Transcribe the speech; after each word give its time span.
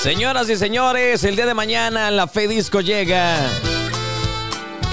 Señoras 0.01 0.49
y 0.49 0.55
señores, 0.55 1.25
el 1.25 1.35
día 1.35 1.45
de 1.45 1.53
mañana 1.53 2.09
la 2.09 2.25
Fe 2.25 2.47
Disco 2.47 2.79
llega. 2.79 3.35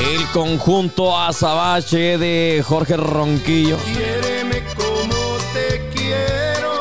El 0.00 0.26
conjunto 0.32 1.16
Azabache 1.16 2.18
de 2.18 2.60
Jorge 2.66 2.96
Ronquillo. 2.96 3.76
como 4.76 5.36
te 5.54 5.88
quiero. 5.95 6.72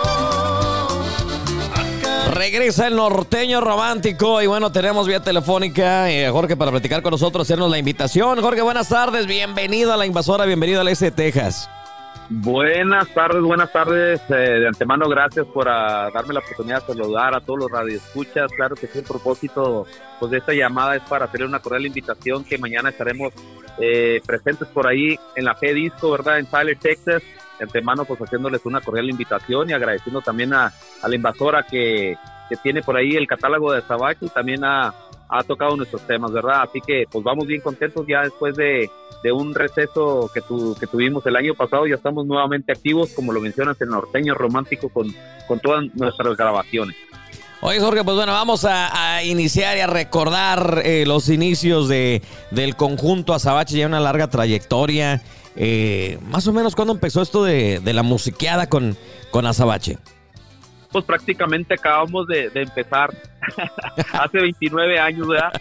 Regresa 2.31 2.87
el 2.87 2.95
norteño 2.95 3.61
romántico 3.61 4.41
y 4.41 4.47
bueno, 4.47 4.71
tenemos 4.71 5.07
vía 5.07 5.19
telefónica 5.21 6.09
eh, 6.11 6.27
Jorge 6.31 6.57
para 6.57 6.71
platicar 6.71 7.03
con 7.03 7.11
nosotros, 7.11 7.45
hacernos 7.45 7.69
la 7.69 7.77
invitación. 7.77 8.41
Jorge, 8.41 8.63
buenas 8.63 8.89
tardes, 8.89 9.27
bienvenido 9.27 9.93
a 9.93 9.97
la 9.97 10.07
invasora, 10.07 10.45
bienvenido 10.45 10.81
al 10.81 10.87
Este 10.87 11.11
Texas. 11.11 11.69
Buenas 12.29 13.07
tardes, 13.13 13.41
buenas 13.41 13.71
tardes. 13.71 14.19
Eh, 14.29 14.33
de 14.33 14.67
antemano, 14.67 15.07
gracias 15.07 15.45
por 15.45 15.69
ah, 15.69 16.09
darme 16.11 16.33
la 16.33 16.39
oportunidad 16.39 16.81
de 16.81 16.93
saludar 16.93 17.35
a 17.35 17.39
todos 17.39 17.59
los 17.59 17.71
radioescuchas. 17.71 18.51
Claro 18.51 18.75
que 18.75 18.87
sí, 18.87 18.97
el 18.99 19.05
propósito 19.05 19.85
pues, 20.19 20.31
de 20.31 20.39
esta 20.39 20.53
llamada 20.53 20.95
es 20.95 21.03
para 21.03 21.25
hacer 21.25 21.43
una 21.43 21.59
cordial 21.59 21.85
invitación 21.85 22.43
que 22.43 22.57
mañana 22.57 22.89
estaremos 22.89 23.31
eh, 23.77 24.21
presentes 24.25 24.67
por 24.69 24.87
ahí 24.87 25.15
en 25.35 25.45
la 25.45 25.53
Fe 25.53 25.73
Disco, 25.75 26.11
¿verdad? 26.11 26.39
En 26.39 26.47
Tyler, 26.47 26.77
Texas. 26.79 27.21
De 27.59 27.63
antemano, 27.63 28.05
pues 28.05 28.19
haciéndoles 28.19 28.65
una 28.65 28.81
cordial 28.81 29.09
invitación 29.09 29.69
y 29.69 29.73
agradeciendo 29.73 30.21
también 30.21 30.53
a, 30.53 30.73
la 31.07 31.15
invasora 31.15 31.63
que, 31.63 32.17
que, 32.49 32.55
tiene 32.57 32.81
por 32.81 32.97
ahí 32.97 33.15
el 33.15 33.27
catálogo 33.27 33.71
de 33.71 33.81
Sabacho 33.81 34.25
y 34.25 34.29
también 34.29 34.65
ha, 34.65 34.93
ha 35.29 35.43
tocado 35.43 35.75
nuestros 35.75 36.01
temas, 36.07 36.31
¿verdad? 36.31 36.63
Así 36.63 36.79
que 36.81 37.05
pues 37.09 37.23
vamos 37.23 37.47
bien 37.47 37.61
contentos 37.61 38.05
ya 38.07 38.21
después 38.21 38.55
de 38.55 38.89
de 39.25 39.31
un 39.31 39.55
receso 39.55 40.29
que, 40.31 40.39
que 40.79 40.85
tuvimos 40.85 41.25
el 41.25 41.35
año 41.35 41.55
pasado, 41.55 41.87
ya 41.87 41.95
estamos 41.95 42.27
nuevamente 42.27 42.71
activos, 42.71 43.09
como 43.15 43.33
lo 43.33 43.41
mencionas, 43.41 43.81
en 43.81 43.89
Norteño 43.89 44.35
Romántico 44.35 44.89
con, 44.89 45.07
con 45.47 45.59
todas 45.59 45.83
nuestras 45.95 46.37
grabaciones. 46.37 46.95
Oye 47.61 47.79
Jorge, 47.79 48.03
pues 48.03 48.15
bueno, 48.15 48.33
vamos 48.33 48.67
a, 48.69 49.23
iniciar 49.23 49.77
y 49.77 49.79
a 49.79 49.87
recordar 49.87 50.83
eh, 50.85 51.05
los 51.07 51.29
inicios 51.29 51.89
de, 51.89 52.21
del 52.51 52.75
conjunto 52.75 53.33
Azabache, 53.33 53.75
ya 53.75 53.87
una 53.87 53.99
larga 53.99 54.29
trayectoria. 54.29 55.23
Eh, 55.55 56.19
más 56.29 56.45
o 56.45 56.53
menos, 56.53 56.75
¿cuándo 56.75 56.93
empezó 56.93 57.23
esto 57.23 57.43
de, 57.43 57.81
la 57.83 58.03
musiqueada 58.03 58.69
con, 58.69 58.95
con 59.31 59.47
Azabache? 59.47 59.97
Pues 60.95 61.03
prácticamente 61.03 61.73
acabamos 61.73 62.25
de, 62.25 62.49
de 62.49 62.61
empezar 62.61 63.13
hace 64.13 64.39
29 64.39 64.97
años, 64.97 65.27
¿verdad? 65.27 65.51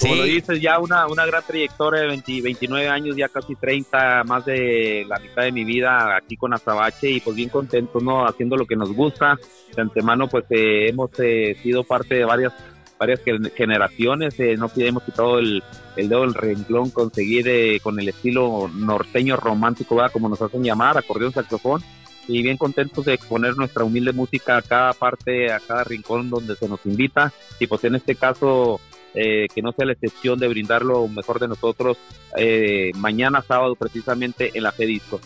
Como 0.00 0.14
lo 0.14 0.22
dices, 0.22 0.60
ya 0.60 0.78
una, 0.78 1.08
una 1.08 1.26
gran 1.26 1.42
trayectoria 1.44 2.02
de 2.02 2.06
29 2.06 2.88
años, 2.88 3.16
ya 3.16 3.28
casi 3.28 3.56
30, 3.56 4.22
más 4.28 4.44
de 4.44 5.04
la 5.08 5.18
mitad 5.18 5.42
de 5.42 5.50
mi 5.50 5.64
vida 5.64 6.16
aquí 6.16 6.36
con 6.36 6.54
Azabache 6.54 7.10
y 7.10 7.18
pues 7.18 7.34
bien 7.34 7.48
contentos, 7.48 8.00
¿no? 8.00 8.24
Haciendo 8.24 8.56
lo 8.56 8.64
que 8.64 8.76
nos 8.76 8.92
gusta. 8.92 9.36
De 9.74 9.82
antemano, 9.82 10.28
pues 10.28 10.44
eh, 10.50 10.90
hemos 10.90 11.10
eh, 11.18 11.56
sido 11.60 11.82
parte 11.82 12.14
de 12.14 12.24
varias 12.24 12.52
varias 12.96 13.22
generaciones, 13.56 14.38
eh, 14.38 14.56
no 14.56 14.70
hemos 14.76 15.02
quitado 15.02 15.40
el, 15.40 15.64
el 15.96 16.08
dedo 16.08 16.20
del 16.20 16.32
renglón, 16.32 16.90
conseguir 16.90 17.82
con 17.82 17.98
el 17.98 18.08
estilo 18.08 18.70
norteño 18.72 19.34
romántico, 19.34 19.96
¿verdad? 19.96 20.12
como 20.12 20.28
nos 20.28 20.40
hacen 20.40 20.62
llamar, 20.62 20.96
acordeón, 20.96 21.32
saxofón, 21.32 21.82
y 22.28 22.42
bien 22.42 22.56
contentos 22.56 23.04
de 23.04 23.14
exponer 23.14 23.56
nuestra 23.56 23.84
humilde 23.84 24.12
música 24.12 24.56
a 24.56 24.62
cada 24.62 24.92
parte, 24.92 25.52
a 25.52 25.60
cada 25.60 25.84
rincón 25.84 26.30
donde 26.30 26.56
se 26.56 26.68
nos 26.68 26.84
invita, 26.84 27.32
y 27.60 27.66
pues 27.66 27.84
en 27.84 27.94
este 27.94 28.14
caso 28.14 28.80
eh, 29.14 29.46
que 29.54 29.62
no 29.62 29.72
sea 29.72 29.86
la 29.86 29.92
excepción 29.92 30.38
de 30.38 30.48
brindar 30.48 30.82
lo 30.82 31.06
mejor 31.06 31.38
de 31.38 31.48
nosotros 31.48 31.96
eh, 32.36 32.90
mañana 32.96 33.42
sábado 33.46 33.76
precisamente 33.76 34.50
en 34.54 34.64
la 34.64 34.72
Disco. 34.72 35.20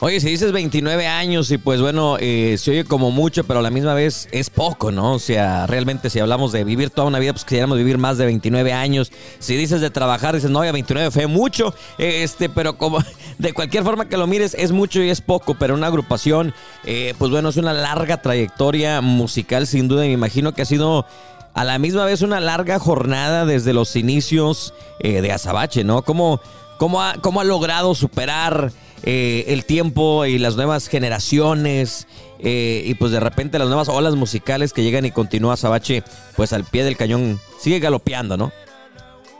Oye, 0.00 0.20
si 0.20 0.28
dices 0.28 0.52
29 0.52 1.06
años 1.06 1.50
y 1.50 1.56
pues 1.56 1.80
bueno, 1.80 2.16
eh, 2.18 2.56
se 2.58 2.72
oye 2.72 2.84
como 2.84 3.10
mucho, 3.10 3.44
pero 3.44 3.60
a 3.60 3.62
la 3.62 3.70
misma 3.70 3.94
vez 3.94 4.28
es 4.32 4.50
poco, 4.50 4.90
¿no? 4.90 5.14
O 5.14 5.18
sea, 5.18 5.66
realmente 5.66 6.10
si 6.10 6.18
hablamos 6.18 6.52
de 6.52 6.64
vivir 6.64 6.90
toda 6.90 7.06
una 7.08 7.18
vida, 7.18 7.32
pues 7.32 7.44
quisiéramos 7.44 7.78
vivir 7.78 7.96
más 7.96 8.18
de 8.18 8.26
29 8.26 8.72
años. 8.72 9.12
Si 9.38 9.56
dices 9.56 9.80
de 9.80 9.90
trabajar, 9.90 10.34
dices, 10.34 10.50
no, 10.50 10.64
ya 10.64 10.72
29 10.72 11.10
fue 11.10 11.26
mucho, 11.26 11.74
este, 11.96 12.48
pero 12.48 12.76
como 12.76 12.98
de 13.38 13.52
cualquier 13.52 13.84
forma 13.84 14.08
que 14.08 14.16
lo 14.16 14.26
mires, 14.26 14.54
es 14.58 14.72
mucho 14.72 15.00
y 15.00 15.10
es 15.10 15.20
poco, 15.20 15.54
pero 15.54 15.74
una 15.74 15.86
agrupación, 15.86 16.52
pues 16.82 17.30
bueno, 17.30 17.48
es 17.48 17.56
una 17.56 17.72
larga 17.72 18.20
trayectoria 18.20 19.00
musical, 19.00 19.66
sin 19.66 19.88
duda, 19.88 20.02
me 20.02 20.12
imagino 20.12 20.52
que 20.52 20.62
ha 20.62 20.66
sido 20.66 21.06
a 21.54 21.64
la 21.64 21.78
misma 21.78 22.04
vez 22.04 22.20
una 22.22 22.40
larga 22.40 22.78
jornada 22.78 23.46
desde 23.46 23.72
los 23.72 23.94
inicios 23.96 24.74
eh, 24.98 25.22
de 25.22 25.32
Azabache, 25.32 25.84
¿no? 25.84 26.02
¿Cómo, 26.02 26.40
cómo, 26.78 27.00
ha, 27.00 27.14
cómo 27.20 27.40
ha 27.40 27.44
logrado 27.44 27.94
superar 27.94 28.72
eh, 29.06 29.44
el 29.48 29.66
tiempo 29.66 30.24
y 30.24 30.38
las 30.38 30.56
nuevas 30.56 30.88
generaciones 30.88 32.06
eh, 32.38 32.82
y 32.86 32.94
pues 32.94 33.12
de 33.12 33.20
repente 33.20 33.58
las 33.58 33.68
nuevas 33.68 33.88
olas 33.90 34.14
musicales 34.14 34.72
que 34.72 34.82
llegan 34.82 35.04
y 35.04 35.10
continúa 35.10 35.54
Azabache 35.54 36.02
pues 36.36 36.54
al 36.54 36.64
pie 36.64 36.84
del 36.84 36.96
cañón, 36.96 37.38
sigue 37.60 37.80
galopeando, 37.80 38.36
¿no? 38.38 38.50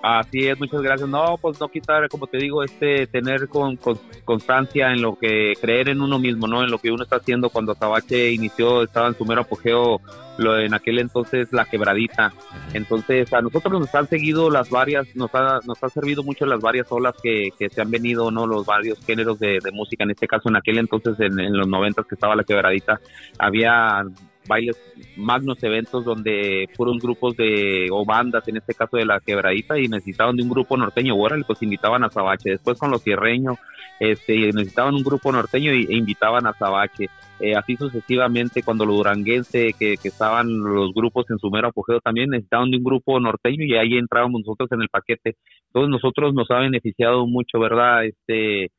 Así 0.07 0.47
es, 0.47 0.61
muchas 0.61 0.83
gracias. 0.83 1.09
No, 1.09 1.39
pues 1.41 1.59
no 1.59 1.69
quitar, 1.69 2.11
como 2.11 2.27
te 2.27 2.37
digo, 2.37 2.63
este 2.63 3.07
tener 3.07 3.49
con, 3.49 3.79
constancia 4.27 4.93
en 4.93 5.01
lo 5.01 5.19
que 5.19 5.55
creer 5.59 5.89
en 5.89 6.03
uno 6.03 6.19
mismo, 6.19 6.47
¿no? 6.47 6.63
En 6.63 6.71
lo 6.71 6.77
que 6.77 6.91
uno 6.91 7.05
está 7.05 7.17
haciendo. 7.17 7.49
Cuando 7.49 7.73
Azabache 7.73 8.31
inició, 8.31 8.83
estaba 8.83 9.09
en 9.09 9.15
su 9.17 9.25
mero 9.25 9.41
apogeo, 9.41 10.03
lo 10.37 10.59
en 10.59 10.75
aquel 10.75 10.99
entonces 10.99 11.51
la 11.55 11.65
quebradita. 11.65 12.35
Entonces, 12.75 13.33
a 13.33 13.41
nosotros 13.41 13.81
nos 13.81 13.95
han 13.95 14.07
seguido 14.07 14.51
las 14.51 14.69
varias, 14.69 15.07
nos 15.17 15.35
ha, 15.35 15.61
nos 15.65 15.83
ha 15.83 15.89
servido 15.89 16.23
mucho 16.23 16.45
las 16.45 16.61
varias 16.61 16.93
olas 16.93 17.15
que, 17.23 17.49
que 17.59 17.71
se 17.71 17.81
han 17.81 17.91
venido, 17.91 18.31
¿no? 18.31 18.47
Los 18.47 18.67
varios 18.67 19.03
géneros 19.07 19.39
de, 19.39 19.59
música. 19.73 20.05
En 20.05 20.11
este 20.11 20.29
caso, 20.29 20.51
en 20.51 20.57
aquel 20.57 20.77
entonces, 20.77 21.19
en, 21.19 21.41
en 21.41 21.57
los 21.57 21.67
noventas 21.67 22.05
que 22.05 22.15
estaba 22.15 22.37
la 22.37 22.45
quebradita, 22.45 23.01
había 23.39 24.05
bailes, 24.47 24.77
magnos 25.17 25.63
eventos 25.63 26.05
donde 26.05 26.69
fueron 26.75 26.99
grupos 26.99 27.37
de, 27.37 27.89
o 27.91 28.05
bandas, 28.05 28.47
en 28.49 28.57
este 28.57 28.75
caso 28.75 28.97
de 28.97 29.07
la 29.07 29.21
quebradita, 29.21 29.79
y 29.79 29.89
necesitaban 29.89 30.37
de 30.37 30.43
un 30.43 30.51
grupo 30.51 30.77
norteño, 30.77 31.15
ahora 31.15 31.37
pues 31.47 31.63
invitaban 31.63 32.05
a 32.05 32.11
Sabache, 32.11 32.51
después 32.51 32.79
con 32.79 32.91
los 32.91 33.03
cierreños, 33.03 33.57
este, 34.01 34.53
necesitaban 34.53 34.95
un 34.95 35.03
grupo 35.03 35.33
norteño 35.33 35.73
e 35.73 35.95
invitaban 35.95 36.47
a 36.47 36.53
Sabache, 36.53 37.09
eh, 37.41 37.55
así 37.57 37.77
sucesivamente 37.77 38.63
cuando 38.63 38.85
los 38.85 38.97
duranguense, 38.97 39.75
que, 39.79 39.97
que, 39.97 40.09
estaban 40.09 40.49
los 40.59 40.93
grupos 40.93 41.29
en 41.31 41.39
su 41.39 41.51
mero 41.51 41.69
apogeo 41.69 42.01
también 42.01 42.31
necesitaban 42.31 42.71
de 42.71 42.77
un 42.77 42.85
grupo 42.85 43.19
norteño 43.19 43.65
y 43.65 43.75
ahí 43.75 43.99
entrábamos 43.99 44.43
nosotros 44.43 44.71
en 44.73 44.83
el 44.83 44.89
paquete, 44.89 45.37
entonces 45.67 45.91
nosotros 45.91 46.35
nos 46.35 46.51
ha 46.51 46.59
beneficiado 46.59 47.27
mucho, 47.27 47.59
¿verdad? 47.59 48.05
Este, 48.05 48.71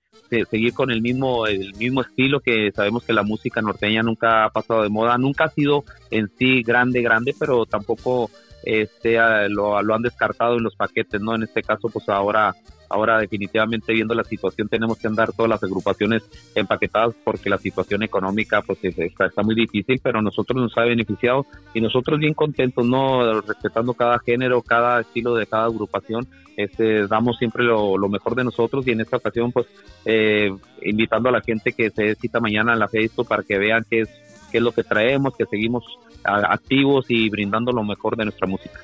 seguir 0.50 0.74
con 0.74 0.92
el 0.92 1.02
mismo, 1.02 1.48
el 1.48 1.74
mismo 1.76 2.02
estilo 2.02 2.40
que 2.40 2.72
sabemos 2.74 3.04
que 3.04 3.14
la 3.14 3.24
música 3.24 3.62
norteña 3.62 4.04
nunca 4.04 4.46
ha 4.46 4.50
pasado 4.50 4.84
de 4.84 4.90
moda, 4.90 5.18
nunca 5.18 5.46
ha 5.46 5.50
sido 5.50 5.84
en 6.12 6.30
sí 6.38 6.64
grande, 6.64 7.02
grande, 7.02 7.36
pero 7.38 7.66
tampoco 7.66 8.30
este, 8.66 9.18
lo, 9.50 9.78
han 9.78 10.02
descartado 10.02 10.58
en 10.58 10.64
los 10.64 10.76
paquetes, 10.76 11.22
¿no? 11.22 11.36
En 11.36 11.44
este 11.44 11.62
caso, 11.62 11.90
pues 11.90 12.10
ahora 12.10 12.54
Ahora 12.90 13.20
definitivamente 13.20 13.94
viendo 13.94 14.14
la 14.14 14.24
situación 14.24 14.68
tenemos 14.68 14.98
que 14.98 15.08
andar 15.08 15.32
todas 15.34 15.50
las 15.50 15.64
agrupaciones 15.64 16.24
empaquetadas 16.54 17.16
porque 17.24 17.50
la 17.50 17.58
situación 17.58 18.04
económica 18.04 18.62
pues 18.62 18.80
está, 18.84 19.44
muy 19.44 19.56
difícil, 19.56 20.00
pero 20.02 20.22
nosotros 20.22 20.62
nos 20.62 20.78
ha 20.78 20.84
beneficiado 20.84 21.46
y 21.74 21.82
nosotros 21.82 22.20
bien 22.20 22.34
contentos, 22.34 22.86
¿no? 22.86 23.42
Respetando 23.42 23.94
cada 23.94 24.20
género, 24.20 24.62
cada 24.62 25.02
estilo 25.02 25.36
de 25.36 25.48
cada 25.48 25.66
agrupación, 25.66 26.28
este, 26.58 27.08
damos 27.08 27.38
siempre 27.38 27.64
lo, 27.64 27.98
mejor 28.08 28.36
de 28.36 28.44
nosotros 28.44 28.88
y 28.88 28.92
en 28.92 29.02
esta 29.02 29.18
ocasión 29.18 29.52
pues 29.52 29.66
eh, 30.06 30.50
invitando 30.84 31.30
a 31.30 31.32
la 31.32 31.42
gente 31.42 31.74
que 31.74 31.90
se 31.90 32.16
cita 32.16 32.40
mañana 32.40 32.74
en 32.74 32.80
la 32.80 32.88
Facebook 32.88 33.28
para 33.28 33.44
que 33.44 33.58
vean 33.58 33.86
qué 33.90 34.02
es, 34.02 34.10
qué 34.56 34.60
es 34.60 34.64
lo 34.64 34.72
que 34.72 34.86
traemos, 34.86 35.36
que 35.36 35.46
seguimos 35.46 35.84
activos 36.24 37.08
y 37.10 37.30
brindando 37.30 37.74
lo 37.74 37.84
mejor 37.84 38.16
de 38.16 38.24
nuestra 38.24 38.48
música. 38.48 38.80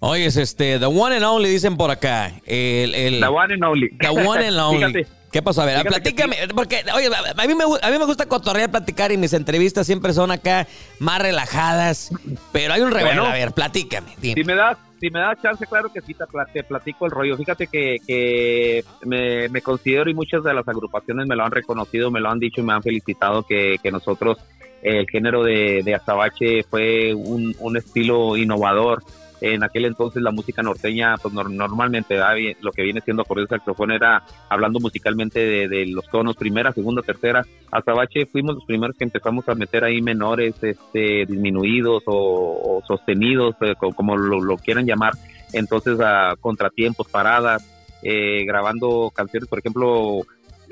Oye, 0.00 0.26
es 0.26 0.36
este, 0.36 0.80
the 0.80 0.86
one 0.86 1.14
and 1.14 1.24
only 1.24 1.48
dicen 1.48 1.76
por 1.76 1.92
acá. 1.92 2.32
El, 2.44 2.96
el, 2.96 3.20
the 3.20 3.28
one 3.28 3.54
and 3.54 3.62
only. 3.62 3.90
The 3.96 4.08
one 4.08 4.44
and 4.44 4.58
only. 4.58 5.06
¿Qué 5.30 5.40
pasó? 5.40 5.62
A 5.62 5.66
ver, 5.66 5.86
platícame, 5.86 6.36
porque, 6.52 6.84
oye, 6.92 7.06
a 7.06 7.46
mí, 7.46 7.54
me, 7.54 7.64
a 7.80 7.90
mí 7.90 7.98
me 7.98 8.04
gusta 8.06 8.26
cotorrear, 8.26 8.72
platicar 8.72 9.12
y 9.12 9.16
mis 9.16 9.32
entrevistas 9.34 9.86
siempre 9.86 10.12
son 10.12 10.32
acá 10.32 10.66
más 10.98 11.22
relajadas, 11.22 12.10
pero 12.50 12.74
hay 12.74 12.80
un 12.80 12.90
revelo. 12.90 13.24
a 13.26 13.32
ver, 13.32 13.52
platícame. 13.52 14.16
Si 14.20 14.42
me 14.42 14.56
das 14.56 14.78
si 14.98 15.10
me 15.10 15.20
das 15.20 15.40
chance, 15.42 15.66
claro 15.66 15.92
que 15.92 16.00
sí, 16.00 16.14
te, 16.14 16.64
platico 16.64 17.04
el 17.04 17.12
rollo. 17.12 17.36
Fíjate 17.36 17.66
que, 17.66 17.98
que 18.06 18.84
me, 19.04 19.48
me, 19.50 19.60
considero 19.60 20.08
y 20.08 20.14
muchas 20.14 20.42
de 20.42 20.54
las 20.54 20.66
agrupaciones 20.66 21.26
me 21.28 21.36
lo 21.36 21.44
han 21.44 21.50
reconocido, 21.50 22.10
me 22.10 22.20
lo 22.20 22.30
han 22.30 22.38
dicho 22.38 22.62
y 22.62 22.64
me 22.64 22.72
han 22.72 22.82
felicitado 22.82 23.42
que, 23.42 23.76
que 23.82 23.90
nosotros 23.90 24.38
el 24.84 25.08
género 25.08 25.42
de, 25.42 25.94
azabache 25.94 26.62
fue 26.62 27.14
un, 27.14 27.76
estilo 27.76 28.36
innovador 28.36 29.02
en 29.40 29.64
aquel 29.64 29.86
entonces 29.86 30.22
la 30.22 30.30
música 30.30 30.62
norteña, 30.62 31.16
pues 31.16 31.34
normalmente 31.34 32.16
lo 32.60 32.70
que 32.70 32.82
viene 32.82 33.00
siendo 33.00 33.22
acordeón 33.22 33.48
saxofón 33.48 33.90
era 33.90 34.22
hablando 34.48 34.80
musicalmente 34.80 35.68
de, 35.68 35.86
los 35.86 36.08
tonos 36.08 36.36
primera, 36.36 36.72
segunda, 36.72 37.02
tercera. 37.02 37.44
Azabache 37.70 38.26
fuimos 38.26 38.54
los 38.54 38.64
primeros 38.64 38.96
que 38.96 39.04
empezamos 39.04 39.48
a 39.48 39.54
meter 39.54 39.84
ahí 39.84 40.00
menores, 40.00 40.54
este, 40.62 41.26
disminuidos 41.26 42.04
o, 42.06 42.82
sostenidos, 42.86 43.56
eh, 43.62 43.74
como, 43.78 44.16
lo, 44.16 44.56
quieran 44.58 44.86
llamar. 44.86 45.14
Entonces 45.52 45.98
a 46.00 46.36
contratiempos, 46.40 47.08
paradas, 47.08 47.66
eh, 48.02 48.44
grabando 48.46 49.10
canciones, 49.14 49.48
por 49.48 49.58
ejemplo, 49.58 50.22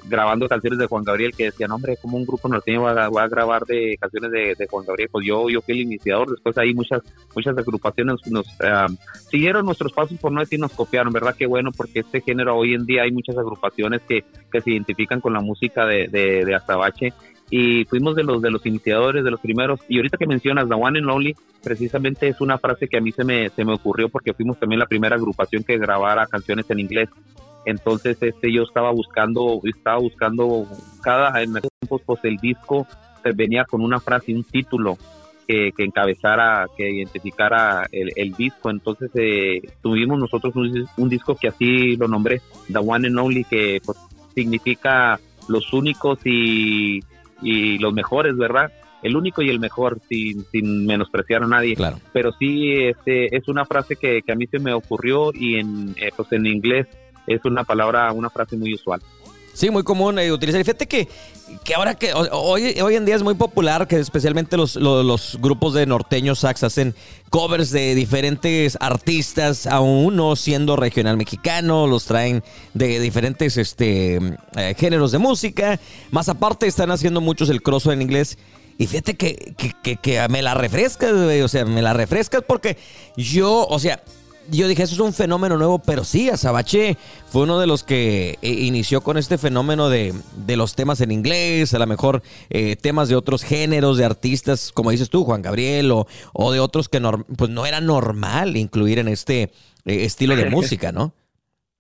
grabando 0.05 0.49
canciones 0.49 0.79
de 0.79 0.87
Juan 0.87 1.05
Gabriel 1.05 1.35
que 1.37 1.45
decían, 1.45 1.71
hombre, 1.71 1.97
como 2.01 2.17
un 2.17 2.27
grupo 2.27 2.49
norteño 2.49 2.83
va, 2.83 3.05
a, 3.05 3.29
grabar 3.29 3.65
de 3.65 3.97
canciones 4.01 4.31
de, 4.31 4.67
Juan 4.71 4.87
Gabriel, 4.87 5.09
pues 5.11 5.27
yo, 5.27 5.49
yo 5.49 5.61
fui 5.61 5.75
el 5.75 5.81
iniciador, 5.83 6.31
después 6.31 6.57
ahí 6.59 6.75
muchas, 6.75 7.03
muchas 7.35 7.57
agrupaciones 7.57 8.17
nos 8.27 8.47
siguieron 9.31 9.67
nuestros 9.67 9.93
pasos, 9.93 10.19
por 10.19 10.33
no 10.33 10.41
decir 10.41 10.59
nos 10.59 10.73
copiaron, 10.73 11.13
¿verdad? 11.13 11.35
Qué 11.37 11.47
bueno, 11.47 11.71
porque 11.77 12.01
este 12.01 12.21
género 12.21 12.57
hoy 12.57 12.75
en 12.75 12.87
día 12.87 13.03
hay 13.03 13.13
muchas 13.13 13.37
agrupaciones 13.37 14.03
que, 14.03 14.25
que 14.51 14.61
se 14.61 14.71
identifican 14.71 15.21
con 15.21 15.33
la 15.33 15.41
música 15.41 15.87
de, 15.87 16.09
de, 16.09 16.45
de 16.45 16.55
Azabache 16.55 17.13
y 17.53 17.85
fuimos 17.85 18.17
de 18.17 18.25
los 18.25 18.41
de 18.41 18.51
los 18.51 18.65
iniciadores, 18.65 19.23
de 19.23 19.31
los 19.31 19.39
primeros. 19.39 19.79
Y 19.87 19.99
ahorita 19.99 20.17
que 20.17 20.27
mencionas 20.27 20.71
The 20.71 20.75
One 20.75 21.01
and 21.01 21.11
Only, 21.11 21.37
precisamente 21.63 22.27
es 22.27 22.41
una 22.41 22.57
frase 22.57 22.89
que 22.89 22.97
a 22.97 23.01
mí 23.03 23.13
se 23.13 23.25
me, 23.25 23.51
se 23.51 23.63
me 23.63 23.75
ocurrió 23.75 24.09
porque 24.09 24.33
fuimos 24.33 24.59
también 24.59 24.79
la 24.79 24.87
primera 24.87 25.17
agrupación 25.17 25.63
que 25.63 25.77
grabara 25.77 26.27
canciones 26.27 26.71
en 26.71 26.81
inglés. 26.81 27.11
Entonces, 27.65 28.17
este, 28.21 28.53
yo 28.53 28.63
estaba 28.63 28.91
buscando, 28.91 29.61
estaba 29.65 29.99
buscando 29.99 30.67
cada, 31.03 31.43
en 31.43 31.57
esos 31.57 31.71
tiempos, 31.81 32.03
pues 32.05 32.21
el 32.25 32.37
disco 32.39 32.87
venía 33.35 33.65
con 33.65 33.83
una 33.83 34.01
frase, 34.01 34.35
un 34.35 34.45
título 34.45 34.99
que, 35.47 35.73
que 35.77 35.85
encabezara, 35.85 36.67
que 36.77 36.91
identificara 36.91 37.87
el, 37.93 38.33
disco. 38.33 38.71
Entonces, 38.71 39.11
eh, 39.15 39.61
tuvimos 39.81 40.19
nosotros 40.19 40.55
un, 40.57 41.09
disco 41.09 41.37
que 41.37 41.49
así 41.49 41.97
lo 41.97 42.09
nombré, 42.09 42.41
The 42.73 42.79
One 42.79 43.09
and 43.09 43.19
Only, 43.19 43.45
que 43.45 43.81
pues, 43.85 43.99
significa 44.35 45.21
los 45.49 45.73
únicos 45.73 46.19
y, 46.25 47.01
y 47.43 47.79
los 47.79 47.93
mejores, 47.93 48.37
¿verdad? 48.37 48.73
el 49.03 49.17
único 49.17 49.43
y 49.43 49.51
el 49.51 49.59
mejor 49.59 50.01
sin, 50.09 50.45
sin 50.53 50.87
menospreciar 50.87 51.43
a 51.43 51.49
nadie. 51.49 51.75
Claro. 51.75 51.99
Pero 52.13 52.33
sí, 52.39 52.73
este, 52.73 53.37
es 53.37 53.49
una 53.49 53.65
frase 53.65 53.97
que, 53.97 54.23
que 54.23 54.33
a 54.33 54.37
mí 54.37 54.47
se 54.47 54.61
me 54.61 54.73
ocurrió 54.73 55.33
y 55.35 55.57
en, 55.57 55.95
eh, 55.97 56.11
pues 56.17 56.31
en 56.33 56.47
inglés 56.47 56.87
es 57.27 57.45
una 57.45 57.65
palabra, 57.65 58.13
una 58.13 58.31
frase 58.31 58.57
muy 58.57 58.75
usual. 58.75 59.01
Sí, 59.55 59.69
muy 59.71 59.83
común 59.83 60.19
eh, 60.19 60.33
utilizar. 60.33 60.61
Y 60.61 60.65
fíjate 60.65 60.87
que, 60.89 61.09
que 61.63 61.75
ahora 61.75 61.95
que 61.95 62.15
hoy, 62.15 62.81
hoy 62.81 62.95
en 62.95 63.05
día 63.05 63.17
es 63.17 63.23
muy 63.23 63.35
popular 63.35 63.87
que 63.87 63.99
especialmente 63.99 64.57
los, 64.57 64.77
los, 64.77 65.39
grupos 65.41 65.75
de 65.75 65.85
norteños 65.85 66.41
sax 66.41 66.63
hacen 66.63 66.95
covers 67.29 67.71
de 67.71 67.95
diferentes 67.95 68.79
artistas, 68.81 69.67
aún 69.67 70.17
no 70.17 70.37
siendo 70.37 70.77
regional 70.77 71.19
mexicano, 71.19 71.87
los 71.87 72.07
traen 72.07 72.43
de 72.73 72.99
diferentes 72.99 73.59
este, 73.59 74.19
eh, 74.57 74.75
géneros 74.79 75.13
de 75.13 75.19
música. 75.19 75.79
Más 76.11 76.31
aparte 76.31 76.67
están 76.67 76.91
haciendo 76.91 77.21
muchos 77.21 77.51
el 77.51 77.63
cross 77.63 77.87
en 77.87 78.01
inglés. 78.01 78.39
Y 78.79 78.87
fíjate 78.87 79.17
que, 79.17 79.55
que, 79.83 79.97
que 79.97 80.29
me 80.29 80.41
la 80.41 80.55
refrescas, 80.55 81.13
o 81.13 81.49
sea, 81.49 81.67
me 81.67 81.83
la 81.83 81.93
refrescas 81.93 82.43
porque 82.47 82.79
yo, 83.17 83.67
o 83.67 83.79
sea, 83.79 84.03
yo 84.51 84.69
dije, 84.69 84.83
eso 84.83 84.95
es 84.95 85.01
un 85.01 85.13
fenómeno 85.13 85.57
nuevo, 85.57 85.79
pero 85.79 86.05
sí, 86.05 86.29
Azabache 86.31 86.97
fue 87.29 87.43
uno 87.43 87.59
de 87.59 87.67
los 87.67 87.85
que 87.85 88.39
eh, 88.43 88.51
inició 88.51 89.01
con 89.01 89.17
este 89.17 89.39
fenómeno 89.39 89.89
de, 89.89 90.15
los 90.57 90.75
temas 90.75 91.01
en 91.01 91.13
inglés, 91.13 91.75
a 91.75 91.79
lo 91.79 91.87
mejor 91.87 92.23
eh, 92.51 92.77
temas 92.77 93.09
de 93.09 93.17
otros 93.17 93.43
géneros, 93.43 93.97
de 93.97 94.05
artistas, 94.05 94.73
como 94.73 94.91
dices 94.91 95.11
tú, 95.11 95.25
Juan 95.25 95.43
Gabriel, 95.43 95.91
o, 95.93 96.07
o 96.33 96.53
de 96.53 96.61
otros 96.61 96.89
que 96.89 97.01
pues 97.37 97.51
no 97.51 97.67
era 97.67 97.81
normal 97.81 98.57
incluir 98.57 98.99
en 98.99 99.09
este 99.09 99.43
eh, 99.43 99.51
estilo 100.05 100.37
de 100.37 100.47
música, 100.51 100.93
¿no? 100.93 101.13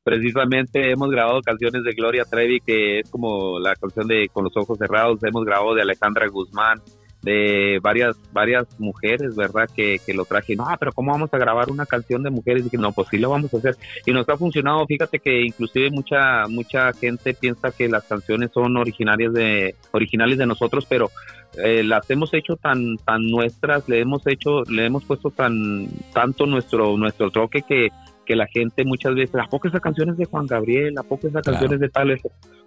Precisamente 0.04 0.90
hemos 0.90 1.10
grabado 1.10 1.40
canciones 1.42 1.84
de 1.84 1.92
Gloria 1.92 2.24
Trevi, 2.24 2.60
que 2.60 3.00
es 3.00 3.10
como 3.10 3.60
la 3.60 3.76
canción 3.76 4.08
de 4.08 4.28
Con 4.32 4.44
los 4.44 4.56
ojos 4.56 4.76
cerrados, 4.78 5.22
hemos 5.22 5.44
grabado 5.44 5.74
de 5.74 5.82
Alejandra 5.82 6.26
Guzmán, 6.26 6.80
de 7.22 7.78
varias 7.82 8.16
varias 8.32 8.66
mujeres, 8.78 9.36
¿verdad? 9.36 9.68
Que, 9.74 10.00
que 10.04 10.14
lo 10.14 10.24
traje, 10.24 10.56
no, 10.56 10.66
pero 10.78 10.92
¿cómo 10.92 11.12
vamos 11.12 11.32
a 11.32 11.38
grabar 11.38 11.70
una 11.70 11.86
canción 11.86 12.22
de 12.22 12.30
mujeres? 12.30 12.62
Y 12.62 12.64
dije, 12.64 12.78
no, 12.78 12.92
pues 12.92 13.08
sí 13.08 13.18
lo 13.18 13.30
vamos 13.30 13.52
a 13.54 13.58
hacer. 13.58 13.76
Y 14.06 14.12
nos 14.12 14.28
ha 14.28 14.36
funcionado, 14.36 14.86
fíjate 14.86 15.18
que 15.18 15.42
inclusive 15.42 15.90
mucha 15.90 16.46
mucha 16.48 16.92
gente 16.92 17.34
piensa 17.34 17.70
que 17.70 17.88
las 17.88 18.04
canciones 18.04 18.50
son 18.52 18.76
originarias 18.76 19.32
de 19.32 19.74
originales 19.92 20.38
de 20.38 20.46
nosotros, 20.46 20.86
pero 20.88 21.10
eh, 21.56 21.82
las 21.84 22.08
hemos 22.10 22.32
hecho 22.34 22.56
tan 22.56 22.96
tan 22.98 23.26
nuestras, 23.30 23.88
le 23.88 24.00
hemos 24.00 24.26
hecho 24.26 24.64
le 24.64 24.86
hemos 24.86 25.04
puesto 25.04 25.30
tan 25.30 25.86
tanto 26.12 26.46
nuestro 26.46 26.96
nuestro 26.96 27.30
toque 27.30 27.62
que 27.62 27.90
que 28.24 28.36
la 28.36 28.46
gente 28.46 28.84
muchas 28.84 29.14
veces, 29.14 29.34
¿a 29.36 29.46
poco 29.46 29.68
esa 29.68 29.80
canción 29.80 30.10
es 30.10 30.16
de 30.16 30.26
Juan 30.26 30.46
Gabriel? 30.46 30.96
¿A 30.98 31.02
poco 31.02 31.28
esa 31.28 31.42
canción 31.42 31.74
es 31.74 31.80
de 31.80 31.88
tal? 31.88 32.20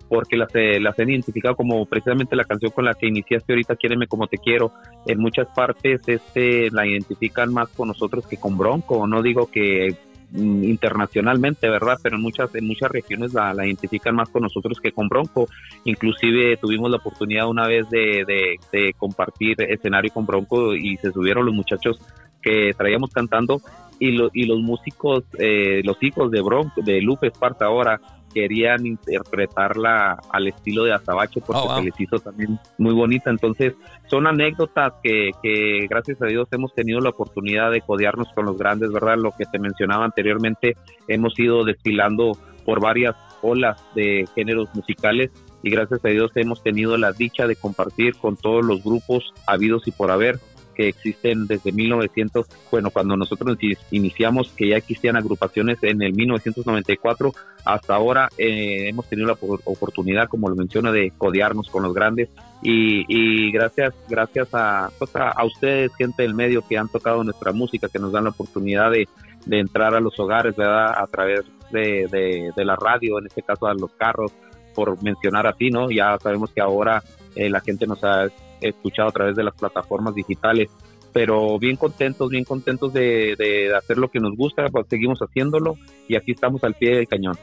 Porque 0.08 0.38
las, 0.38 0.54
eh, 0.56 0.80
las 0.80 0.98
han 1.00 1.10
identificado 1.10 1.56
como 1.56 1.86
precisamente 1.86 2.36
la 2.36 2.44
canción 2.44 2.72
con 2.72 2.86
la 2.86 2.94
que 2.94 3.08
iniciaste 3.08 3.54
ahorita, 3.54 3.76
Quiéreme 3.76 4.08
como 4.08 4.28
te 4.28 4.38
quiero. 4.38 4.72
En 5.06 5.20
muchas 5.20 5.48
partes 5.56 6.02
este 6.08 6.70
la 6.72 6.86
identifican 6.86 7.54
más 7.54 7.70
con 7.70 7.88
nosotros 7.88 8.28
que 8.28 8.38
con 8.38 8.58
Bronco. 8.58 9.08
No 9.08 9.22
digo 9.22 9.50
que 9.50 9.96
mm, 10.32 10.64
internacionalmente, 10.64 11.70
¿verdad? 11.70 11.98
Pero 12.04 12.18
en 12.18 12.22
muchas 12.22 12.54
en 12.54 12.68
muchas 12.68 12.92
regiones 12.92 13.34
la, 13.34 13.54
identifican 13.66 14.16
más 14.16 14.30
con 14.30 14.44
nosotros 14.44 14.80
que 14.80 14.92
con 14.92 15.08
Bronco. 15.08 15.48
Inclusive 15.86 16.58
tuvimos 16.58 16.92
la 16.92 16.98
oportunidad 16.98 17.48
una 17.48 17.68
vez 17.68 17.90
de, 17.90 18.24
de, 18.72 18.94
compartir 18.98 19.62
escenario 19.62 20.14
con 20.14 20.26
Bronco 20.26 20.76
y 20.76 20.98
se 20.98 21.12
subieron 21.12 21.46
los 21.46 21.56
muchachos 21.56 22.00
que 22.42 22.74
traíamos 22.78 23.10
cantando 23.10 23.60
y, 24.00 24.18
y 24.34 24.46
los 24.46 24.60
músicos, 24.60 25.24
eh, 25.40 25.82
los 25.84 26.02
hijos 26.02 26.32
de 26.32 26.42
Bronco, 26.42 26.82
de 26.82 27.02
Lupe 27.02 27.28
Esparta 27.28 27.66
ahora, 27.66 28.00
querían 28.36 28.86
interpretarla 28.86 30.20
al 30.30 30.48
estilo 30.50 30.84
de 30.84 30.94
Azabache 30.94 31.40
porque 31.40 31.62
oh, 31.66 31.78
se 31.78 31.84
les 31.86 32.00
hizo 32.00 32.20
también 32.20 32.60
muy 32.78 32.94
bonita. 32.94 33.30
Entonces, 33.30 33.74
son 34.10 34.28
anécdotas 34.28 34.94
que, 35.02 35.32
que, 35.42 35.88
gracias 35.90 36.22
a 36.22 36.26
Dios 36.26 36.50
hemos 36.52 36.76
tenido 36.76 37.00
la 37.00 37.12
oportunidad 37.12 37.72
de 37.72 37.80
codearnos 37.80 38.28
con 38.36 38.46
los 38.46 38.58
grandes, 38.58 38.92
¿verdad? 38.92 39.18
Lo 39.18 39.32
que 39.32 39.46
te 39.46 39.58
mencionaba 39.58 40.04
anteriormente, 40.04 40.76
hemos 41.08 41.40
ido 41.40 41.64
desfilando 41.64 42.34
por 42.66 42.82
varias 42.82 43.16
olas 43.42 43.82
de 43.96 44.28
géneros 44.36 44.68
musicales 44.74 45.32
y 45.64 45.70
gracias 45.70 46.04
a 46.04 46.10
Dios 46.10 46.32
hemos 46.36 46.62
tenido 46.62 46.98
la 46.98 47.14
dicha 47.14 47.48
de 47.48 47.56
compartir 47.56 48.16
con 48.18 48.36
todos 48.36 48.66
los 48.66 48.84
grupos 48.84 49.34
habidos 49.48 49.88
y 49.88 49.92
por 49.92 50.12
haber 50.12 50.40
que 50.76 50.90
existen 50.90 51.48
desde 51.48 51.72
1900, 51.72 52.46
bueno, 52.72 52.92
cuando 52.92 53.18
nosotros 53.18 53.58
iniciamos, 53.92 54.50
que 54.50 54.70
ya 54.70 54.78
existían 54.78 55.16
agrupaciones 55.16 55.78
en 55.82 56.02
el 56.02 56.14
1994, 56.14 57.34
hasta 57.66 57.96
ahora 57.96 58.30
eh, 58.38 58.90
hemos 58.90 59.08
tenido 59.08 59.28
la 59.28 59.38
oportunidad, 59.66 60.28
como 60.28 60.50
lo 60.50 60.56
menciona, 60.56 60.92
de 60.92 61.12
codearnos 61.18 61.70
con 61.70 61.84
los 61.84 61.94
grandes 61.94 62.30
y, 62.62 63.52
gracias 63.52 63.94
gracias 64.10 64.50
pues, 64.98 65.16
a, 65.16 65.30
a, 65.30 65.46
ustedes, 65.46 65.94
gente 65.96 66.24
del 66.24 66.34
medio 66.34 66.64
que 66.68 66.78
han 66.78 66.88
tocado 66.88 67.24
nuestra 67.24 67.52
música, 67.52 67.90
que 67.90 68.00
nos 68.00 68.12
dan 68.12 68.24
la 68.24 68.32
oportunidad 68.32 68.92
de, 68.92 69.08
entrar 69.50 69.94
a 69.94 70.00
los 70.00 70.20
hogares, 70.20 70.56
¿verdad? 70.56 70.94
A 70.98 71.06
través 71.06 71.42
de, 71.72 72.52
de, 72.56 72.66
la 72.66 72.76
radio, 72.76 73.20
en 73.20 73.28
este 73.28 73.44
caso 73.44 73.68
a 73.68 73.76
los 73.76 73.92
carros, 73.92 74.32
por 74.74 75.02
mencionar 75.04 75.46
así, 75.46 75.70
¿no? 75.70 75.92
Ya 75.92 76.18
sabemos 76.20 76.50
que 76.52 76.62
ahora 76.62 77.04
eh, 77.36 77.50
la 77.50 77.62
gente 77.62 77.86
nos 77.86 78.04
ha 78.04 78.28
escuchado 78.62 79.10
a 79.10 79.12
través 79.12 79.36
de 79.36 79.44
las 79.44 79.54
plataformas 79.56 80.16
digitales. 80.16 80.70
Pero 81.14 81.58
bien 81.60 81.78
contentos, 81.78 82.30
bien 82.30 82.44
contentos 82.44 82.92
de, 82.94 83.72
hacer 83.78 83.98
lo 83.98 84.10
que 84.10 84.20
nos 84.20 84.36
gusta, 84.36 84.68
pues 84.70 84.86
seguimos 84.90 85.20
haciéndolo 85.20 85.76
y 86.08 86.16
aquí 86.16 86.32
estamos 86.32 86.64
al 86.64 86.74
pie 86.74 86.96
del 86.96 87.08
cañón 87.08 87.38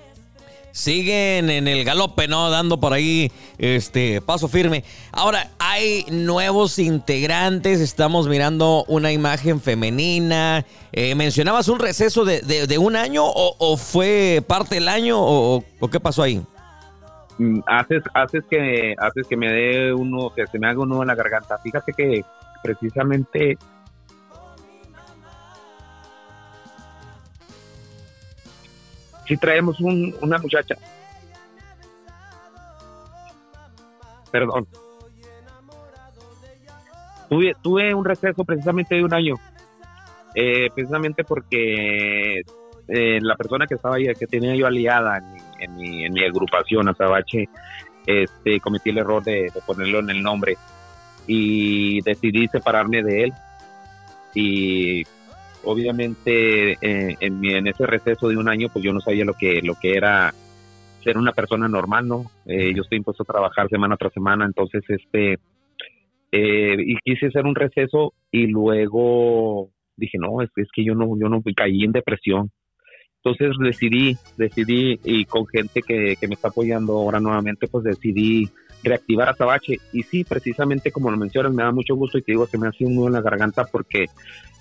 siguen 0.75 1.50
en 1.50 1.69
el 1.69 1.85
galope, 1.85 2.26
¿no? 2.28 2.50
Dando 2.50 2.81
por 2.81 2.95
ahí 2.95 3.31
este 3.59 4.23
paso 4.23 4.49
firme. 4.49 4.85
Ahora, 5.12 5.50
hay 5.59 6.07
nuevos 6.11 6.78
integrantes, 6.78 7.81
estamos 7.81 8.26
mirando 8.26 8.85
una 8.88 9.12
imagen 9.12 9.61
femenina. 9.61 10.64
Eh, 10.92 11.14
¿Mencionabas 11.14 11.69
un 11.69 11.78
receso 11.78 12.25
de, 12.25 12.78
un 12.78 12.97
año 12.97 13.25
o, 13.26 13.76
fue 13.76 14.42
parte 14.47 14.76
del 14.76 14.88
año 14.88 15.19
o, 15.21 15.62
qué 15.90 16.00
pasó 16.00 16.23
ahí? 16.23 16.42
Mm, 17.39 17.61
haces, 17.67 18.03
haces 18.15 18.45
que, 18.49 18.95
haces 18.99 19.27
que 19.27 19.37
me 19.37 19.51
dé 19.51 19.93
uno, 19.93 20.31
que 20.35 20.47
se 20.47 20.59
me 20.59 20.69
haga 20.69 20.81
uno 20.81 21.03
en 21.03 21.09
la 21.09 21.15
garganta. 21.15 21.59
Fíjate 21.59 21.93
que 21.93 22.25
precisamente 22.62 23.59
si 29.27 29.37
traemos 29.37 29.81
un, 29.81 30.15
una 30.21 30.39
muchacha. 30.39 30.77
Perdón. 34.31 34.67
Tuve, 37.29 37.55
tuve 37.62 37.95
un 37.95 38.05
receso 38.05 38.45
precisamente 38.45 38.95
de 38.95 39.05
un 39.05 39.15
año. 39.15 39.37
Eh, 40.35 40.71
precisamente 40.75 41.25
porque 41.25 42.41
eh, 42.89 43.19
la 43.21 43.37
persona 43.37 43.67
que 43.67 43.75
estaba 43.75 43.97
ahí, 43.97 44.07
que 44.15 44.27
tenía 44.27 44.55
yo 44.55 44.67
aliada 44.67 45.19
en 45.19 45.42
mi, 45.76 46.04
en 46.04 46.12
mi, 46.12 46.25
agrupación, 46.25 46.88
Azabache, 46.88 47.49
este, 48.07 48.61
cometí 48.61 48.90
el 48.90 48.99
error 48.99 49.23
de, 49.23 49.50
ponerlo 49.66 50.00
en 50.00 50.11
el 50.11 50.23
nombre. 50.23 50.57
y 51.26 52.00
decidí 52.02 52.49
separarme 52.49 53.02
de 53.02 53.25
él 53.25 53.33
y 54.35 55.04
obviamente 55.64 56.73
eh, 56.73 57.16
en, 57.21 57.40
mi, 57.40 57.52
en 57.54 57.66
ese 57.66 57.87
receso 57.87 58.28
de 58.28 58.37
un 58.37 58.49
año 58.49 58.69
pues 58.73 58.85
yo 58.85 58.92
no 58.92 59.00
sabía 59.00 59.25
lo 59.25 59.35
que 59.35 59.61
lo 59.62 59.75
que 59.81 59.92
era 59.92 60.33
ser 61.04 61.19
una 61.19 61.33
persona 61.33 61.69
normal 61.69 62.09
no 62.09 62.25
eh, 62.47 62.73
yo 62.75 62.83
estoy 62.83 62.99
impuesto 62.99 63.23
a 63.23 63.33
trabajar 63.33 63.69
semana 63.69 63.97
tras 63.97 64.12
semana 64.12 64.45
entonces 64.45 64.83
este 64.88 65.38
eh, 66.33 66.76
y 66.78 66.97
quise 67.04 67.26
hacer 67.26 67.45
un 67.45 67.54
receso 67.54 68.14
y 68.31 68.47
luego 68.47 69.71
dije 69.97 70.19
no 70.19 70.42
es, 70.42 70.50
es 70.57 70.69
que 70.75 70.85
yo 70.85 70.95
no 70.95 71.19
yo 71.19 71.28
no 71.28 71.42
caí 71.54 71.85
en 71.85 71.92
depresión 71.92 72.50
entonces 73.25 73.57
decidí 73.61 74.17
decidí 74.37 74.99
y 75.05 75.25
con 75.26 75.47
gente 75.47 75.81
que, 75.83 76.17
que 76.21 76.29
me 76.29 76.35
está 76.35 76.49
apoyando 76.49 76.95
ahora 76.95 77.21
nuevamente 77.21 77.69
pues 77.69 77.85
decidí 77.85 78.50
reactivar 78.83 79.29
a 79.29 79.35
Tabache. 79.35 79.79
Y 79.93 80.02
sí, 80.02 80.25
precisamente 80.25 80.91
como 80.91 81.11
lo 81.11 81.17
mencionas, 81.17 81.52
me 81.52 81.62
da 81.62 81.73
mucho 81.73 81.95
gusto 81.95 82.19
y 82.19 82.23
te 82.23 82.33
digo 82.33 82.47
que 82.47 82.59
me 82.59 82.69
hace 82.69 82.85
un 82.85 82.95
nudo 82.95 83.07
en 83.09 83.14
la 83.14 83.21
garganta 83.21 83.64
porque 83.64 84.07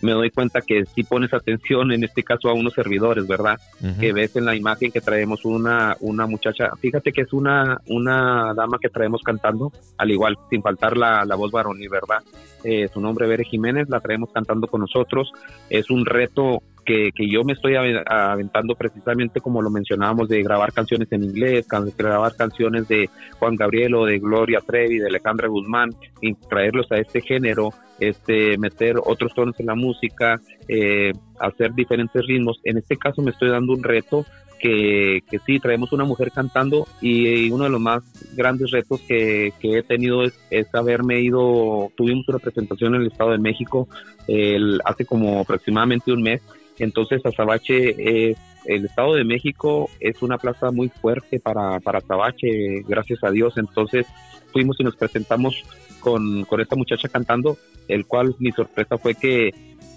me 0.01 0.13
doy 0.13 0.31
cuenta 0.31 0.61
que 0.61 0.85
si 0.85 1.03
pones 1.03 1.33
atención, 1.33 1.91
en 1.91 2.03
este 2.03 2.23
caso 2.23 2.49
a 2.49 2.53
unos 2.53 2.73
servidores, 2.73 3.27
¿verdad? 3.27 3.59
Que 3.99 4.13
ves 4.13 4.35
en 4.35 4.45
la 4.45 4.55
imagen 4.55 4.91
que 4.91 5.01
traemos 5.01 5.45
una, 5.45 5.95
una 5.99 6.25
muchacha, 6.25 6.71
fíjate 6.79 7.11
que 7.11 7.21
es 7.21 7.33
una, 7.33 7.79
una 7.87 8.53
dama 8.55 8.79
que 8.81 8.89
traemos 8.89 9.21
cantando, 9.21 9.71
al 9.97 10.09
igual, 10.09 10.37
sin 10.49 10.63
faltar 10.63 10.97
la, 10.97 11.23
la 11.25 11.35
voz 11.35 11.51
varonil, 11.51 11.89
¿verdad? 11.89 12.23
Eh, 12.63 12.87
su 12.91 12.99
nombre 12.99 13.27
Bere 13.27 13.43
Jiménez, 13.43 13.89
la 13.89 13.99
traemos 13.99 14.31
cantando 14.33 14.67
con 14.67 14.81
nosotros. 14.81 15.31
Es 15.69 15.89
un 15.89 16.05
reto 16.05 16.63
que, 16.85 17.11
que, 17.11 17.29
yo 17.29 17.43
me 17.43 17.53
estoy 17.53 17.75
aventando 17.75 18.75
precisamente 18.75 19.39
como 19.39 19.61
lo 19.61 19.69
mencionábamos 19.69 20.29
de 20.29 20.41
grabar 20.43 20.73
canciones 20.73 21.11
en 21.11 21.23
inglés, 21.23 21.67
grabar 21.97 22.35
canciones 22.35 22.87
de 22.87 23.09
Juan 23.39 23.55
Gabriel 23.55 23.95
o 23.95 24.05
de 24.05 24.19
Gloria 24.19 24.59
Trevi, 24.65 24.99
de 24.99 25.07
Alejandra 25.07 25.47
Guzmán, 25.47 25.91
y 26.21 26.33
traerlos 26.33 26.91
a 26.91 26.97
este 26.97 27.21
género, 27.21 27.69
este, 27.99 28.57
meter 28.57 28.97
otros 29.03 29.33
tonos 29.33 29.59
en 29.59 29.67
la 29.67 29.75
música, 29.75 30.39
eh, 30.67 31.11
hacer 31.39 31.73
diferentes 31.73 32.25
ritmos. 32.25 32.59
En 32.63 32.77
este 32.77 32.97
caso 32.97 33.21
me 33.21 33.31
estoy 33.31 33.49
dando 33.49 33.73
un 33.73 33.83
reto 33.83 34.25
que, 34.61 35.23
que 35.29 35.39
sí, 35.39 35.59
traemos 35.59 35.91
una 35.91 36.05
mujer 36.05 36.31
cantando 36.31 36.87
y, 37.01 37.49
uno 37.49 37.63
de 37.65 37.69
los 37.71 37.81
más 37.81 38.03
grandes 38.35 38.71
retos 38.71 39.01
que, 39.01 39.53
que 39.59 39.79
he 39.79 39.83
tenido 39.83 40.23
es, 40.23 40.39
es, 40.51 40.73
haberme 40.75 41.19
ido, 41.19 41.91
tuvimos 41.97 42.27
una 42.29 42.37
presentación 42.39 42.95
en 42.95 43.01
el 43.01 43.07
Estado 43.07 43.31
de 43.31 43.39
México 43.39 43.89
el, 44.27 44.79
hace 44.85 45.03
como 45.05 45.41
aproximadamente 45.41 46.11
un 46.11 46.21
mes 46.21 46.41
entonces, 46.83 47.25
Azabache, 47.25 48.35
el 48.65 48.85
Estado 48.85 49.15
de 49.15 49.23
México 49.23 49.89
es 49.99 50.21
una 50.21 50.37
plaza 50.37 50.71
muy 50.71 50.89
fuerte 50.89 51.39
para, 51.39 51.79
para 51.79 51.99
Azabache, 51.99 52.83
gracias 52.87 53.23
a 53.23 53.31
Dios. 53.31 53.57
Entonces, 53.57 54.07
fuimos 54.51 54.79
y 54.79 54.83
nos 54.83 54.95
presentamos 54.95 55.63
con, 55.99 56.43
con 56.45 56.61
esta 56.61 56.75
muchacha 56.75 57.09
cantando, 57.09 57.57
el 57.87 58.05
cual 58.05 58.35
mi 58.39 58.51
sorpresa 58.51 58.97
fue 58.97 59.15
que, 59.15 59.51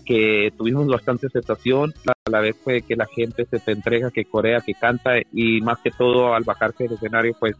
que 0.05 0.53
tuvimos 0.57 0.87
bastante 0.87 1.27
aceptación. 1.27 1.93
A 2.07 2.31
la 2.31 2.41
vez 2.41 2.57
fue 2.63 2.83
que 2.83 2.97
la 2.97 3.07
gente 3.07 3.45
se 3.47 3.59
te 3.59 3.73
entrega, 3.73 4.11
que 4.11 4.25
corea, 4.25 4.61
que 4.61 4.75
canta 4.75 5.19
y 5.33 5.61
más 5.61 5.79
que 5.79 5.91
todo 5.91 6.35
al 6.35 6.45
bajarse 6.45 6.85
del 6.85 6.95
escenario, 6.95 7.37
pues 7.39 7.57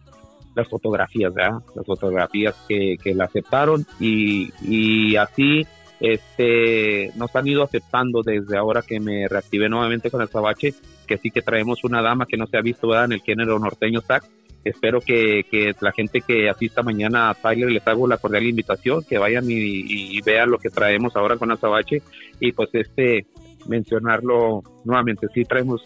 las 0.55 0.69
fotografías, 0.69 1.35
¿verdad? 1.35 1.59
Las 1.75 1.85
fotografías 1.85 2.55
que, 2.69 2.97
que 3.03 3.15
la 3.15 3.25
aceptaron 3.25 3.85
y, 3.99 4.53
y 4.63 5.17
así 5.17 5.67
este, 6.01 7.13
nos 7.15 7.35
han 7.37 7.47
ido 7.47 7.63
aceptando 7.63 8.23
desde 8.23 8.57
ahora 8.57 8.83
que 8.83 9.01
me 9.01 9.29
reactivé 9.29 9.69
nuevamente 9.69 10.11
con 10.11 10.21
el 10.21 10.29
Sabache, 10.29 10.75
que 11.07 11.19
sí 11.19 11.31
que 11.31 11.43
traemos 11.43 11.85
una 11.85 12.03
dama 12.03 12.27
que 12.27 12.37
no 12.37 12.47
se 12.47 12.57
ha 12.57 12.63
visto 12.63 12.93
en 13.03 13.13
el 13.13 13.21
género 13.21 13.59
norteño 13.59 14.01
sax. 14.01 14.29
Espero 14.65 15.01
que, 15.01 15.45
que, 15.51 15.75
la 15.81 15.93
gente 15.93 16.23
que 16.23 16.49
asista 16.49 16.83
mañana 16.83 17.29
a 17.29 17.35
Tyler 17.35 17.71
les 17.71 17.87
hago 17.87 18.07
la 18.07 18.17
cordial 18.17 18.47
invitación, 18.47 19.05
que 19.05 19.19
vayan 19.19 19.45
y, 19.47 20.21
vean 20.23 20.51
lo 20.51 20.59
que 20.59 20.71
traemos 20.71 21.15
ahora 21.17 21.37
con 21.37 21.51
el 21.51 21.59
Sabache 21.59 22.03
y 22.41 22.53
pues 22.53 22.71
este 22.73 23.27
mencionarlo 23.67 24.63
nuevamente. 24.85 25.27
Sí 25.35 25.45
traemos 25.45 25.83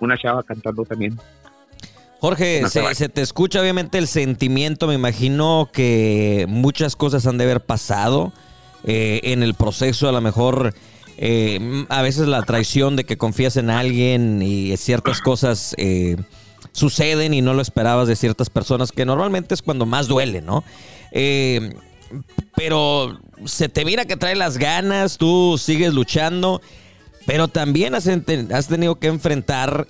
una 0.00 0.16
chava 0.16 0.44
cantando 0.44 0.84
también. 0.84 1.18
Jorge, 2.20 2.68
se, 2.68 2.94
se, 2.94 3.08
te 3.08 3.22
escucha 3.22 3.60
obviamente 3.60 3.98
el 3.98 4.06
sentimiento, 4.06 4.86
me 4.86 4.94
imagino 4.94 5.70
que 5.72 6.44
muchas 6.48 6.94
cosas 6.94 7.26
han 7.26 7.38
de 7.38 7.44
haber 7.44 7.62
pasado 7.62 8.32
eh, 8.84 9.20
en 9.24 9.42
el 9.42 9.54
proceso, 9.54 10.08
a 10.08 10.12
lo 10.12 10.20
mejor 10.20 10.74
eh, 11.16 11.84
a 11.88 12.02
veces 12.02 12.28
la 12.28 12.42
traición 12.42 12.96
de 12.96 13.04
que 13.04 13.16
confías 13.18 13.56
en 13.56 13.70
alguien 13.70 14.42
y 14.42 14.76
ciertas 14.76 15.20
cosas 15.20 15.74
eh, 15.78 16.16
suceden 16.72 17.34
y 17.34 17.42
no 17.42 17.54
lo 17.54 17.62
esperabas 17.62 18.08
de 18.08 18.16
ciertas 18.16 18.50
personas, 18.50 18.92
que 18.92 19.04
normalmente 19.04 19.54
es 19.54 19.62
cuando 19.62 19.86
más 19.86 20.08
duele, 20.08 20.40
¿no? 20.40 20.64
pero 22.54 23.18
se 23.46 23.68
te 23.68 23.84
mira 23.84 24.04
que 24.04 24.16
trae 24.16 24.36
las 24.36 24.58
ganas, 24.58 25.18
tú 25.18 25.58
sigues 25.58 25.92
luchando, 25.92 26.60
pero 27.26 27.48
también 27.48 27.94
has, 27.96 28.04
tenido 28.68 28.98
que 29.00 29.08
enfrentar 29.08 29.86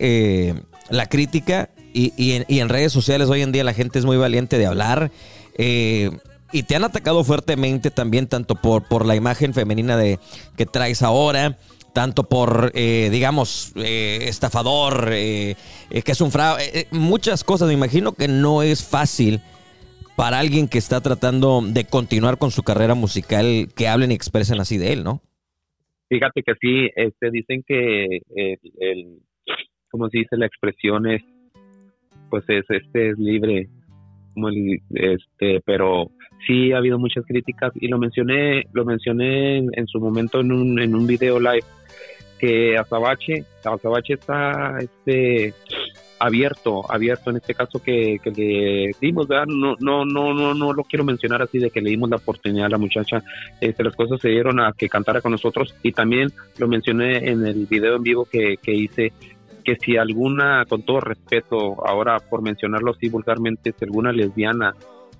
la 0.88 1.06
crítica 1.06 1.68
y, 1.92 2.32
en, 2.48 2.68
redes 2.68 2.92
sociales 2.92 3.28
hoy 3.28 3.42
en 3.42 3.52
día 3.52 3.64
la 3.64 3.74
gente 3.74 3.98
es 3.98 4.04
muy 4.04 4.16
valiente 4.16 4.58
de 4.58 4.66
hablar. 4.66 5.10
Eh, 5.56 6.10
y 6.52 6.62
te 6.64 6.76
han 6.76 6.84
atacado 6.84 7.24
fuertemente 7.24 7.90
también, 7.90 8.26
tanto 8.26 8.54
por, 8.54 8.86
por 8.86 9.06
la 9.06 9.16
imagen 9.16 9.54
femenina 9.54 9.96
de 9.96 10.18
que 10.56 10.66
traes 10.66 11.02
ahora, 11.02 11.56
tanto 11.92 12.28
por, 12.28 12.72
eh, 12.74 13.08
digamos, 13.10 13.72
eh, 13.76 14.24
estafador, 14.28 15.10
eh, 15.12 15.56
que 15.90 16.12
es 16.12 16.20
un 16.20 16.30
fraude, 16.30 16.86
muchas 16.90 17.44
cosas. 17.44 17.68
Me 17.68 17.74
imagino 17.74 18.12
que 18.12 18.28
no 18.28 18.62
es 18.62 18.86
fácil 18.86 19.40
para 20.16 20.38
alguien 20.38 20.68
que 20.68 20.78
está 20.78 21.00
tratando 21.00 21.62
de 21.64 21.84
continuar 21.84 22.38
con 22.38 22.50
su 22.50 22.62
carrera 22.62 22.94
musical 22.94 23.68
que 23.74 23.88
hablen 23.88 24.12
y 24.12 24.14
expresen 24.14 24.60
así 24.60 24.76
de 24.76 24.92
él, 24.92 25.04
¿no? 25.04 25.22
Fíjate 26.08 26.42
que 26.42 26.54
sí, 26.60 26.90
este, 26.96 27.30
dicen 27.30 27.62
que 27.66 28.20
el, 28.34 28.58
el 28.80 29.20
como 29.90 30.08
se 30.08 30.18
dice, 30.18 30.36
la 30.36 30.46
expresión 30.46 31.06
es, 31.06 31.22
pues 32.30 32.44
es, 32.48 32.64
este 32.68 33.10
es 33.10 33.18
libre, 33.18 33.68
este, 34.90 35.60
pero 35.64 36.10
sí 36.46 36.72
ha 36.72 36.78
habido 36.78 36.98
muchas 36.98 37.24
críticas 37.26 37.72
y 37.74 37.88
lo 37.88 37.98
mencioné, 37.98 38.64
lo 38.72 38.84
mencioné 38.84 39.58
en, 39.58 39.86
su 39.86 40.00
momento 40.00 40.40
en 40.40 40.52
un, 40.52 40.80
en 40.80 40.94
un 40.94 41.06
video 41.06 41.38
live 41.38 41.64
que 42.38 42.76
Azabache, 42.78 43.44
Azabache 43.64 44.14
está 44.14 44.78
este 44.80 45.54
abierto, 46.18 46.90
abierto 46.90 47.30
en 47.30 47.36
este 47.36 47.54
caso 47.54 47.82
que, 47.82 48.18
que 48.22 48.30
le 48.30 48.90
dimos, 49.00 49.26
¿verdad? 49.26 49.46
No, 49.46 49.74
no, 49.80 50.04
no, 50.04 50.34
no, 50.34 50.54
no 50.54 50.72
lo 50.72 50.84
quiero 50.84 51.04
mencionar 51.04 51.42
así 51.42 51.58
de 51.58 51.70
que 51.70 51.80
le 51.80 51.90
dimos 51.90 52.10
la 52.10 52.16
oportunidad 52.16 52.66
a 52.66 52.70
la 52.70 52.78
muchacha, 52.78 53.22
este, 53.60 53.82
las 53.82 53.96
cosas 53.96 54.20
se 54.20 54.28
dieron 54.28 54.60
a 54.60 54.72
que 54.72 54.88
cantara 54.88 55.22
con 55.22 55.32
nosotros 55.32 55.74
y 55.82 55.92
también 55.92 56.30
lo 56.58 56.68
mencioné 56.68 57.30
en 57.30 57.46
el 57.46 57.66
video 57.66 57.96
en 57.96 58.02
vivo 58.02 58.26
que, 58.26 58.58
que 58.62 58.72
hice 58.72 59.12
que 59.70 59.76
si 59.84 59.96
alguna, 59.96 60.64
con 60.68 60.82
todo 60.82 61.00
respeto, 61.00 61.86
ahora 61.86 62.18
por 62.18 62.42
mencionarlo 62.42 62.90
así 62.90 63.08
vulgarmente, 63.08 63.72
si 63.78 63.84
alguna 63.84 64.12
lesbiana 64.12 64.74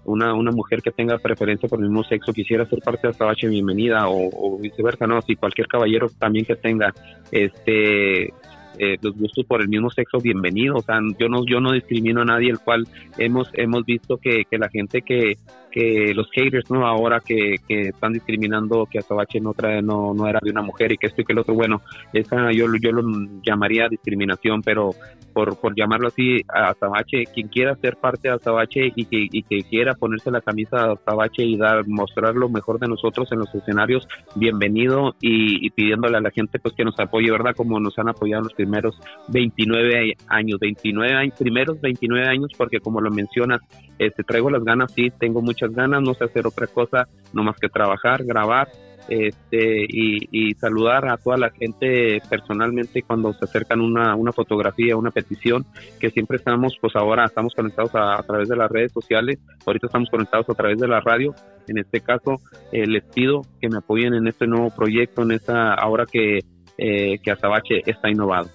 una, 0.05 0.35
una 0.35 0.51
mujer 0.51 0.83
que 0.83 0.91
tenga 0.91 1.19
preferencia 1.19 1.69
por 1.69 1.79
el 1.79 1.87
mismo 1.87 2.03
sexo 2.03 2.33
quisiera 2.33 2.67
ser 2.67 2.81
parte 2.81 3.07
de 3.07 3.11
Azabache, 3.11 3.49
bienvenida, 3.49 4.09
o, 4.09 4.31
o 4.33 4.59
viceversa, 4.59 5.07
¿no? 5.07 5.21
Si 5.23 5.37
cualquier 5.37 5.69
caballero 5.69 6.09
también 6.19 6.47
que 6.47 6.57
tenga 6.57 6.93
este 7.31 8.33
eh, 8.79 8.97
los 9.03 9.15
gustos 9.15 9.45
por 9.45 9.61
el 9.61 9.69
mismo 9.69 9.91
sexo, 9.91 10.19
bienvenido. 10.19 10.77
O 10.77 10.83
sea, 10.83 11.01
yo 11.19 11.29
no, 11.29 11.45
yo 11.45 11.61
no 11.61 11.73
discrimino 11.73 12.23
a 12.23 12.25
nadie, 12.25 12.51
el 12.51 12.61
cual 12.61 12.89
hemos, 13.19 13.51
hemos 13.53 13.85
visto 13.85 14.17
que, 14.17 14.45
que 14.51 14.59
la 14.59 14.71
gente 14.71 15.03
que, 15.03 15.35
que 15.71 16.13
los 16.15 16.31
haters, 16.31 16.71
¿no? 16.71 16.87
Ahora 16.87 17.21
que, 17.21 17.57
que 17.67 17.89
están 17.89 18.13
discriminando 18.13 18.87
que 18.91 18.99
Azabache 18.99 19.41
no, 19.41 19.55
trae, 19.55 19.83
no, 19.83 20.13
no 20.15 20.27
era 20.27 20.41
de 20.43 20.51
una 20.51 20.63
mujer 20.63 20.93
y 20.93 20.97
que 20.97 21.07
esto 21.07 21.23
y 21.23 21.25
que 21.25 21.33
el 21.33 21.39
otro, 21.39 21.55
bueno, 21.55 21.83
esa 22.13 22.53
yo, 22.53 22.67
yo 22.81 22.93
lo 22.93 23.03
llamaría 23.45 23.89
discriminación, 23.89 24.63
pero 24.63 24.95
por, 25.33 25.59
por 25.59 25.75
llamarlo 25.77 26.09
así, 26.09 26.43
Azabache, 26.49 27.25
quien 27.33 27.49
quiera 27.49 27.77
ser 27.77 27.97
parte 27.97 28.29
de 28.29 28.35
Azabache 28.35 28.93
y 28.95 29.05
que, 29.05 29.29
y 29.31 29.43
que 29.43 29.63
quiera 29.63 29.95
ponerse 29.95 30.31
la 30.31 30.41
camisa 30.41 30.87
de 30.87 30.93
Azabache 30.93 31.45
y 31.45 31.57
dar, 31.57 31.87
mostrar 31.87 32.35
lo 32.35 32.49
mejor 32.49 32.79
de 32.79 32.89
nosotros 32.89 33.31
en 33.33 33.39
los 33.39 33.55
escenarios, 33.55 34.09
bienvenido 34.35 35.15
y, 35.21 35.65
y 35.67 35.71
pidiéndole 35.71 36.17
a 36.17 36.21
la 36.21 36.31
gente 36.31 36.59
pues 36.59 36.75
que 36.75 36.85
nos 36.85 36.99
apoye, 36.99 37.31
¿verdad? 37.31 37.55
Como 37.57 37.79
nos 37.81 37.99
han 37.99 38.09
apoyado 38.09 38.43
los 38.45 38.55
primeros 38.55 38.99
29 39.29 40.17
años, 40.29 40.59
29 40.61 41.15
años, 41.15 41.35
primeros 41.39 41.81
29 41.81 42.27
años, 42.27 42.51
porque 42.57 42.81
como 42.81 43.01
lo 43.01 43.11
mencionas, 43.11 43.61
este, 44.01 44.25
traigo 44.25 44.51
las 44.51 44.65
ganas, 44.65 44.93
sí, 44.93 45.11
tengo 45.11 45.43
muchas 45.43 45.73
ganas, 45.73 46.01
no 46.01 46.15
sé 46.15 46.25
hacer 46.25 46.47
otra 46.47 46.67
cosa, 46.67 47.07
no 47.35 47.43
más 47.43 47.57
que 47.61 47.69
trabajar, 47.69 48.25
grabar, 48.25 48.69
este, 49.09 49.87
y, 49.89 50.55
saludar 50.55 51.09
a 51.09 51.17
toda 51.17 51.37
la 51.37 51.51
gente 51.51 52.23
personalmente 52.29 53.03
cuando 53.03 53.33
se 53.33 53.45
acercan 53.45 53.81
una, 53.81 54.15
una 54.15 54.33
fotografía, 54.33 54.97
una 54.97 55.11
petición, 55.11 55.67
que 55.99 56.11
siempre 56.11 56.39
estamos, 56.39 56.79
pues 56.81 56.97
ahora 56.97 57.27
estamos 57.27 57.55
conectados 57.55 57.91
a, 57.95 58.23
través 58.23 58.49
de 58.49 58.57
las 58.57 58.71
redes 58.71 58.93
sociales, 58.93 59.39
ahorita 59.67 59.87
estamos 59.87 60.09
conectados 60.09 60.49
a 60.49 60.55
través 60.55 60.79
de 60.79 60.89
la 60.89 61.01
radio, 61.01 61.35
en 61.69 61.79
este 61.79 62.01
caso 62.01 62.41
eh, 62.73 62.87
les 62.87 63.05
pido 63.05 63.43
que 63.61 63.69
me 63.69 63.79
apoyen 63.79 64.15
en 64.15 64.27
este 64.27 64.47
nuevo 64.47 64.71
proyecto, 64.71 65.23
en 65.23 65.33
esta, 65.33 65.75
ahora 65.75 66.07
que, 66.07 66.41
eh, 66.79 67.19
que 67.23 67.31
Azabache 67.31 67.83
está 67.85 68.09
innovado. 68.09 68.49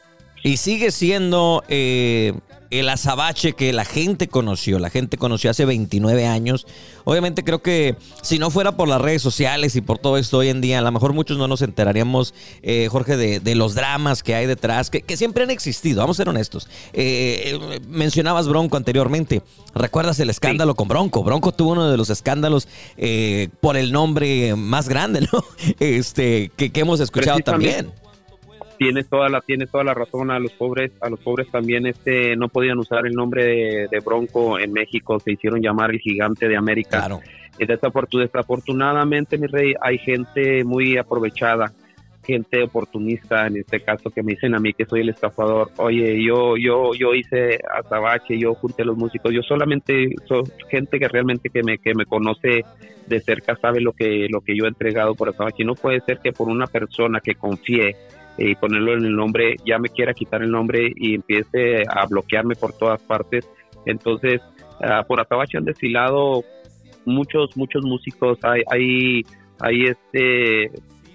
Y 0.44 0.58
sigue 0.58 0.92
siendo 0.92 1.64
eh, 1.70 2.34
el 2.80 2.90
azabache 2.90 3.54
que 3.54 3.74
la 3.74 3.86
gente 3.86 4.28
conoció, 4.28 4.80
la 4.80 4.90
gente 4.90 5.18
conoció 5.18 5.50
hace 5.50 5.66
29 5.66 6.26
años. 6.28 6.66
Obviamente 7.04 7.44
creo 7.44 7.62
que 7.62 7.96
si 8.22 8.40
no 8.40 8.50
fuera 8.50 8.76
por 8.76 8.88
las 8.88 9.02
redes 9.02 9.22
sociales 9.22 9.76
y 9.76 9.82
por 9.82 10.00
todo 10.00 10.18
esto 10.18 10.40
hoy 10.40 10.50
en 10.50 10.62
día, 10.62 10.80
a 10.80 10.82
lo 10.82 10.92
mejor 10.92 11.14
muchos 11.14 11.38
no 11.38 11.48
nos 11.48 11.62
enteraríamos, 11.62 12.34
eh, 12.64 12.88
Jorge, 12.92 13.18
de, 13.18 13.56
los 13.56 13.76
dramas 13.76 14.24
que 14.24 14.36
hay 14.36 14.48
detrás, 14.48 14.90
que, 14.90 15.18
siempre 15.18 15.44
han 15.44 15.52
existido, 15.52 16.02
vamos 16.02 16.18
a 16.18 16.22
ser 16.22 16.30
honestos. 16.30 16.68
Eh, 16.94 17.58
eh, 17.72 17.80
mencionabas 17.88 18.48
Bronco 18.48 18.78
anteriormente, 18.78 19.42
¿recuerdas 19.74 20.20
el 20.20 20.30
escándalo 20.30 20.76
con 20.76 20.88
Bronco? 20.88 21.24
Bronco 21.24 21.52
tuvo 21.52 21.72
uno 21.72 21.90
de 21.90 21.98
los 21.98 22.10
escándalos 22.10 22.68
por 23.60 23.78
el 23.78 23.92
nombre 23.92 24.56
más 24.56 24.90
grande, 24.90 25.28
¿no? 25.32 25.46
Este, 25.80 26.52
que, 26.56 26.72
que 26.72 26.80
hemos 26.82 27.00
escuchado 27.00 27.40
también 27.40 27.92
tienes 28.78 29.08
toda 29.10 29.30
la 29.30 29.42
tienes 29.42 29.70
toda 29.70 29.84
la 29.84 29.94
razón 29.94 30.32
a 30.32 30.40
los 30.40 30.52
pobres 30.54 30.92
a 31.02 31.10
los 31.10 31.20
pobres 31.20 31.50
también 31.50 31.86
este 31.86 32.36
no 32.36 32.50
podían 32.50 32.78
usar 32.78 33.06
el 33.06 33.14
nombre 33.14 33.88
de, 33.90 34.00
Bronco 34.06 34.60
en 34.60 34.72
México 34.72 35.20
se 35.20 35.34
hicieron 35.34 35.62
llamar 35.62 35.92
el 35.92 36.00
gigante 36.00 36.48
de 36.48 36.58
América. 36.58 37.00
Claro. 37.00 37.22
y 37.58 37.66
desafortunadamente 37.66 39.38
mi 39.38 39.48
rey 39.48 39.74
hay 39.82 39.98
gente 39.98 40.64
muy 40.64 40.98
aprovechada 40.98 41.72
gente 42.26 42.64
oportunista 42.64 43.48
en 43.48 43.58
este 43.58 43.80
caso 43.82 44.10
que 44.10 44.24
me 44.24 44.34
dicen 44.34 44.56
a 44.56 44.60
mí 44.60 44.74
que 44.74 44.86
soy 44.86 45.02
el 45.02 45.10
estafador. 45.10 45.72
Oye 45.78 46.24
yo 46.24 46.58
yo 46.58 46.94
yo 46.94 47.14
hice 47.14 47.60
azabache 47.72 48.38
yo 48.38 48.56
junté 48.56 48.82
a 48.82 48.86
los 48.86 48.98
músicos 48.98 49.32
yo 49.32 49.42
solamente 49.44 50.10
soy 50.26 50.44
gente 50.70 51.00
que 51.00 51.08
realmente 51.08 51.50
que 51.50 51.64
me 51.64 51.78
que 51.78 51.94
me 51.94 52.06
conoce 52.06 52.66
de 53.08 53.20
cerca 53.20 53.56
sabe 53.56 53.82
lo 53.82 53.94
que 53.94 54.28
lo 54.30 54.42
que 54.42 54.58
yo 54.58 54.66
he 54.66 54.70
entregado 54.70 55.16
por 55.16 55.30
azabache. 55.30 55.64
No 55.64 55.76
puede 55.76 56.02
ser 56.02 56.20
que 56.20 56.34
por 56.34 56.50
una 56.50 56.68
persona 56.68 57.20
que 57.20 57.36
confíe 57.36 57.96
y 58.38 58.56
ponerlo 58.56 58.94
en 58.94 59.06
el 59.06 59.16
nombre, 59.16 59.56
ya 59.66 59.80
me 59.80 59.90
quiera 59.90 60.14
quitar 60.14 60.42
el 60.42 60.52
nombre 60.52 60.92
y 60.96 61.16
empiece 61.16 61.84
a 61.90 62.06
bloquearme 62.06 62.56
por 62.56 62.74
todas 62.74 63.02
partes. 63.02 63.50
Entonces, 63.86 64.42
ah, 64.82 65.04
por 65.08 65.20
Atabache 65.20 65.58
han 65.58 65.66
desfilado 65.66 66.44
muchos, 67.06 67.56
muchos 67.56 67.84
músicos. 67.84 68.38
Hay, 68.44 68.62
hay, 68.70 69.26
hay 69.60 69.86
este, 69.86 70.72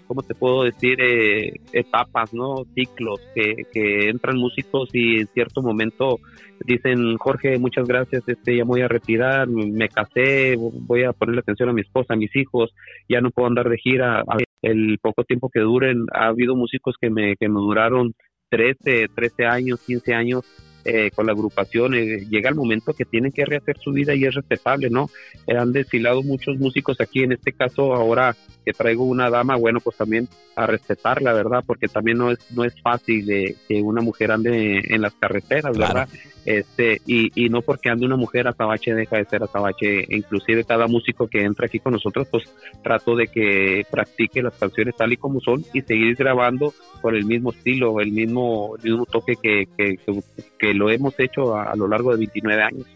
¿cómo 0.06 0.22
te 0.22 0.34
puedo 0.34 0.64
decir? 0.64 1.00
Eh, 1.00 1.52
etapas, 1.72 2.32
¿no? 2.32 2.64
Ciclos 2.74 3.20
que, 3.34 3.64
que 3.72 4.08
entran 4.08 4.38
músicos 4.38 4.88
y 4.92 5.20
en 5.20 5.26
cierto 5.28 5.62
momento 5.62 6.18
dicen, 6.64 7.16
Jorge, 7.16 7.58
muchas 7.58 7.86
gracias, 7.86 8.22
este, 8.26 8.56
ya 8.56 8.64
me 8.64 8.70
voy 8.70 8.82
a 8.82 8.88
retirar, 8.88 9.48
me 9.48 9.88
casé, 9.88 10.56
voy 10.56 11.04
a 11.04 11.12
ponerle 11.12 11.40
atención 11.40 11.68
a 11.68 11.72
mi 11.72 11.80
esposa, 11.80 12.14
a 12.14 12.16
mis 12.16 12.34
hijos, 12.36 12.74
ya 13.08 13.20
no 13.20 13.30
puedo 13.30 13.48
andar 13.48 13.68
de 13.68 13.78
gira. 13.78 14.22
El 14.62 14.98
poco 15.00 15.24
tiempo 15.24 15.48
que 15.48 15.60
duren, 15.60 16.06
ha 16.12 16.26
habido 16.26 16.56
músicos 16.56 16.96
que 17.00 17.10
me, 17.10 17.36
que 17.36 17.48
me 17.48 17.60
duraron 17.60 18.14
13, 18.50 19.08
13 19.14 19.46
años, 19.46 19.80
15 19.86 20.14
años 20.14 20.44
eh, 20.84 21.10
con 21.14 21.26
la 21.26 21.32
agrupación, 21.32 21.94
eh, 21.94 22.26
llega 22.30 22.48
el 22.48 22.54
momento 22.54 22.94
que 22.94 23.04
tienen 23.04 23.32
que 23.32 23.44
rehacer 23.44 23.76
su 23.78 23.92
vida 23.92 24.14
y 24.14 24.24
es 24.24 24.34
respetable, 24.34 24.88
¿no? 24.88 25.10
Eh, 25.46 25.54
han 25.54 25.72
desfilado 25.72 26.22
muchos 26.22 26.56
músicos 26.58 26.98
aquí, 27.02 27.22
en 27.22 27.32
este 27.32 27.52
caso 27.52 27.92
ahora 27.94 28.34
que 28.64 28.72
traigo 28.72 29.04
una 29.04 29.28
dama, 29.28 29.56
bueno, 29.56 29.80
pues 29.80 29.96
también 29.98 30.26
a 30.56 30.66
respetarla, 30.66 31.34
¿verdad? 31.34 31.62
Porque 31.66 31.86
también 31.86 32.16
no 32.16 32.30
es, 32.30 32.38
no 32.52 32.64
es 32.64 32.74
fácil 32.80 33.26
que 33.68 33.82
una 33.82 34.00
mujer 34.00 34.32
ande 34.32 34.82
en 34.88 35.02
las 35.02 35.12
carreteras, 35.14 35.76
¿verdad? 35.76 36.08
Este, 36.44 37.00
y, 37.06 37.30
y 37.34 37.48
no 37.50 37.60
porque 37.60 37.90
ande 37.90 38.06
una 38.06 38.16
mujer 38.16 38.48
azabache 38.48 38.94
deja 38.94 39.16
de 39.16 39.26
ser 39.26 39.42
azabache, 39.42 40.06
inclusive 40.08 40.64
cada 40.64 40.86
músico 40.86 41.28
que 41.28 41.42
entra 41.42 41.66
aquí 41.66 41.78
con 41.78 41.92
nosotros, 41.92 42.28
pues 42.30 42.44
trato 42.82 43.14
de 43.14 43.26
que 43.26 43.86
practique 43.90 44.42
las 44.42 44.54
canciones 44.54 44.96
tal 44.96 45.12
y 45.12 45.16
como 45.16 45.40
son 45.40 45.64
y 45.74 45.82
seguir 45.82 46.16
grabando 46.16 46.72
con 47.00 47.14
el 47.14 47.24
mismo 47.24 47.50
estilo, 47.52 48.00
el 48.00 48.12
mismo, 48.12 48.76
mismo 48.82 49.06
toque 49.06 49.34
que, 49.36 49.68
que, 49.76 50.74
lo 50.74 50.90
hemos 50.90 51.18
hecho 51.18 51.56
a, 51.56 51.74
lo 51.76 51.88
largo 51.88 52.12
de 52.12 52.18
29 52.18 52.62
años. 52.62 52.86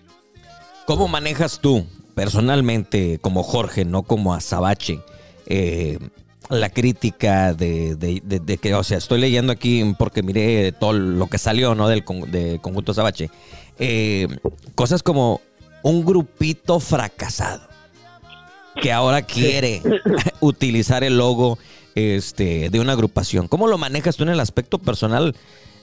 ¿Cómo 0.86 1.08
manejas 1.08 1.60
tú 1.60 1.84
personalmente 2.14 3.18
como 3.20 3.42
Jorge, 3.42 3.84
no 3.84 4.02
como 4.02 4.34
azabache? 4.34 5.00
Eh, 5.46 5.98
la 6.50 6.70
crítica 6.70 7.54
de, 7.54 7.96
de, 7.96 8.58
que, 8.58 8.74
o 8.74 8.84
sea, 8.84 8.98
estoy 8.98 9.20
leyendo 9.20 9.52
aquí 9.52 9.94
porque 9.98 10.22
miré 10.22 10.72
todo 10.72 10.92
lo 10.92 11.26
que 11.28 11.38
salió, 11.38 11.74
¿no? 11.74 11.88
Del 11.88 12.04
de 12.28 12.58
conjunto 12.60 12.94
Sabache. 12.94 13.30
Eh, 13.78 14.28
cosas 14.74 15.02
como 15.02 15.40
un 15.82 16.04
grupito 16.04 16.80
fracasado 16.80 17.68
que 18.80 18.92
ahora 18.92 19.22
quiere 19.22 19.82
utilizar 20.40 21.04
el 21.04 21.18
logo 21.18 21.58
este, 21.94 22.70
de 22.70 22.80
una 22.80 22.92
agrupación. 22.92 23.48
¿Cómo 23.48 23.66
lo 23.66 23.78
manejas 23.78 24.16
tú 24.16 24.24
en 24.24 24.30
el 24.30 24.40
aspecto 24.40 24.78
personal 24.78 25.34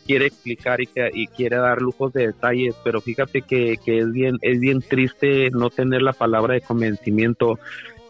quiere 0.05 0.26
explicar 0.26 0.81
y, 0.81 0.88
y, 1.14 1.26
quiere 1.28 1.57
dar 1.57 1.81
lujos 1.81 2.12
de 2.12 2.28
detalles, 2.28 2.74
pero 2.83 3.00
fíjate 3.00 3.42
que, 3.42 3.78
es 3.85 4.12
bien 4.12 4.38
es 4.42 4.59
bien 4.59 4.83
triste 4.83 5.50
no 5.50 5.70
tener 5.70 6.02
la 6.02 6.12
palabra 6.12 6.55
de 6.55 6.61
convencimiento. 6.61 7.59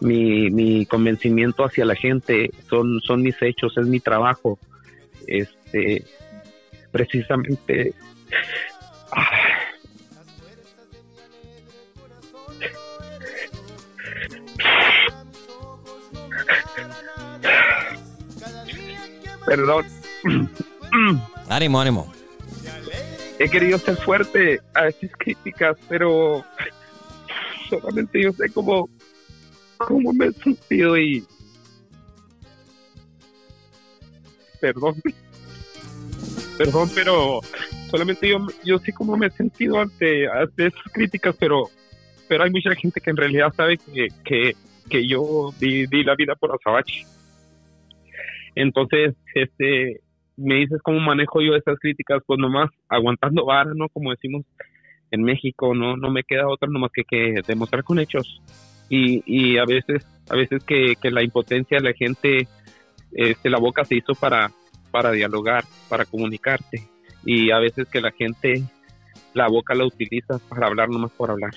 Mi, 0.01 0.49
mi 0.49 0.85
convencimiento 0.85 1.63
hacia 1.63 1.85
la 1.85 1.95
gente 1.95 2.51
son, 2.67 2.99
son 2.99 3.21
mis 3.21 3.41
hechos, 3.41 3.77
es 3.77 3.85
mi 3.85 3.99
trabajo. 3.99 4.59
Este, 5.27 6.03
precisamente. 6.91 7.93
Perdón. 19.45 19.85
Ánimo, 21.49 21.81
ánimo. 21.81 22.13
He 23.39 23.49
querido 23.49 23.77
ser 23.77 23.97
fuerte 23.97 24.61
a 24.73 24.87
esas 24.87 25.11
críticas, 25.17 25.77
pero 25.89 26.45
solamente 27.69 28.21
yo 28.21 28.31
sé 28.31 28.49
cómo, 28.49 28.89
cómo 29.77 30.13
me 30.13 30.27
he 30.27 30.31
sentido 30.33 30.97
y... 30.97 31.25
Perdón. 34.61 35.01
Perdón, 36.57 36.89
pero 36.93 37.41
solamente 37.89 38.29
yo, 38.29 38.37
yo 38.63 38.77
sé 38.79 38.93
cómo 38.93 39.17
me 39.17 39.27
he 39.27 39.31
sentido 39.31 39.79
ante, 39.79 40.27
ante 40.29 40.67
esas 40.67 40.91
críticas, 40.93 41.35
pero, 41.37 41.69
pero 42.27 42.43
hay 42.43 42.51
mucha 42.51 42.73
gente 42.75 43.01
que 43.01 43.09
en 43.09 43.17
realidad 43.17 43.53
sabe 43.57 43.77
que, 43.77 44.07
que, 44.23 44.55
que 44.89 45.07
yo 45.07 45.53
di, 45.59 45.87
di 45.87 46.03
la 46.03 46.15
vida 46.15 46.35
por 46.35 46.55
Azabache. 46.55 47.05
Entonces, 48.55 49.15
este, 49.33 50.01
me 50.37 50.55
dices 50.55 50.79
cómo 50.83 50.99
manejo 50.99 51.41
yo 51.41 51.55
esas 51.55 51.77
críticas, 51.79 52.21
pues 52.25 52.39
nomás 52.39 52.69
aguantando 52.89 53.45
vara, 53.45 53.71
¿no? 53.75 53.89
Como 53.89 54.11
decimos 54.11 54.43
en 55.11 55.23
México, 55.23 55.75
no 55.75 55.95
no 55.95 56.09
me 56.09 56.23
queda 56.23 56.47
otra 56.47 56.67
nomás 56.69 56.91
que, 56.93 57.03
que 57.03 57.41
demostrar 57.45 57.83
con 57.83 57.99
hechos. 57.99 58.41
Y, 58.89 59.23
y 59.25 59.57
a 59.57 59.65
veces 59.65 60.05
a 60.29 60.35
veces 60.35 60.63
que, 60.63 60.95
que 61.01 61.11
la 61.11 61.23
impotencia 61.23 61.77
de 61.77 61.83
la 61.83 61.93
gente, 61.93 62.47
este, 63.11 63.49
la 63.49 63.59
boca 63.59 63.83
se 63.85 63.95
hizo 63.95 64.13
para, 64.15 64.51
para 64.91 65.11
dialogar, 65.11 65.63
para 65.89 66.05
comunicarte. 66.05 66.87
Y 67.25 67.51
a 67.51 67.59
veces 67.59 67.87
que 67.87 68.01
la 68.01 68.11
gente, 68.11 68.63
la 69.33 69.47
boca 69.47 69.75
la 69.75 69.85
utiliza 69.85 70.39
para 70.49 70.67
hablar 70.67 70.89
nomás 70.89 71.11
por 71.11 71.31
hablar. 71.31 71.53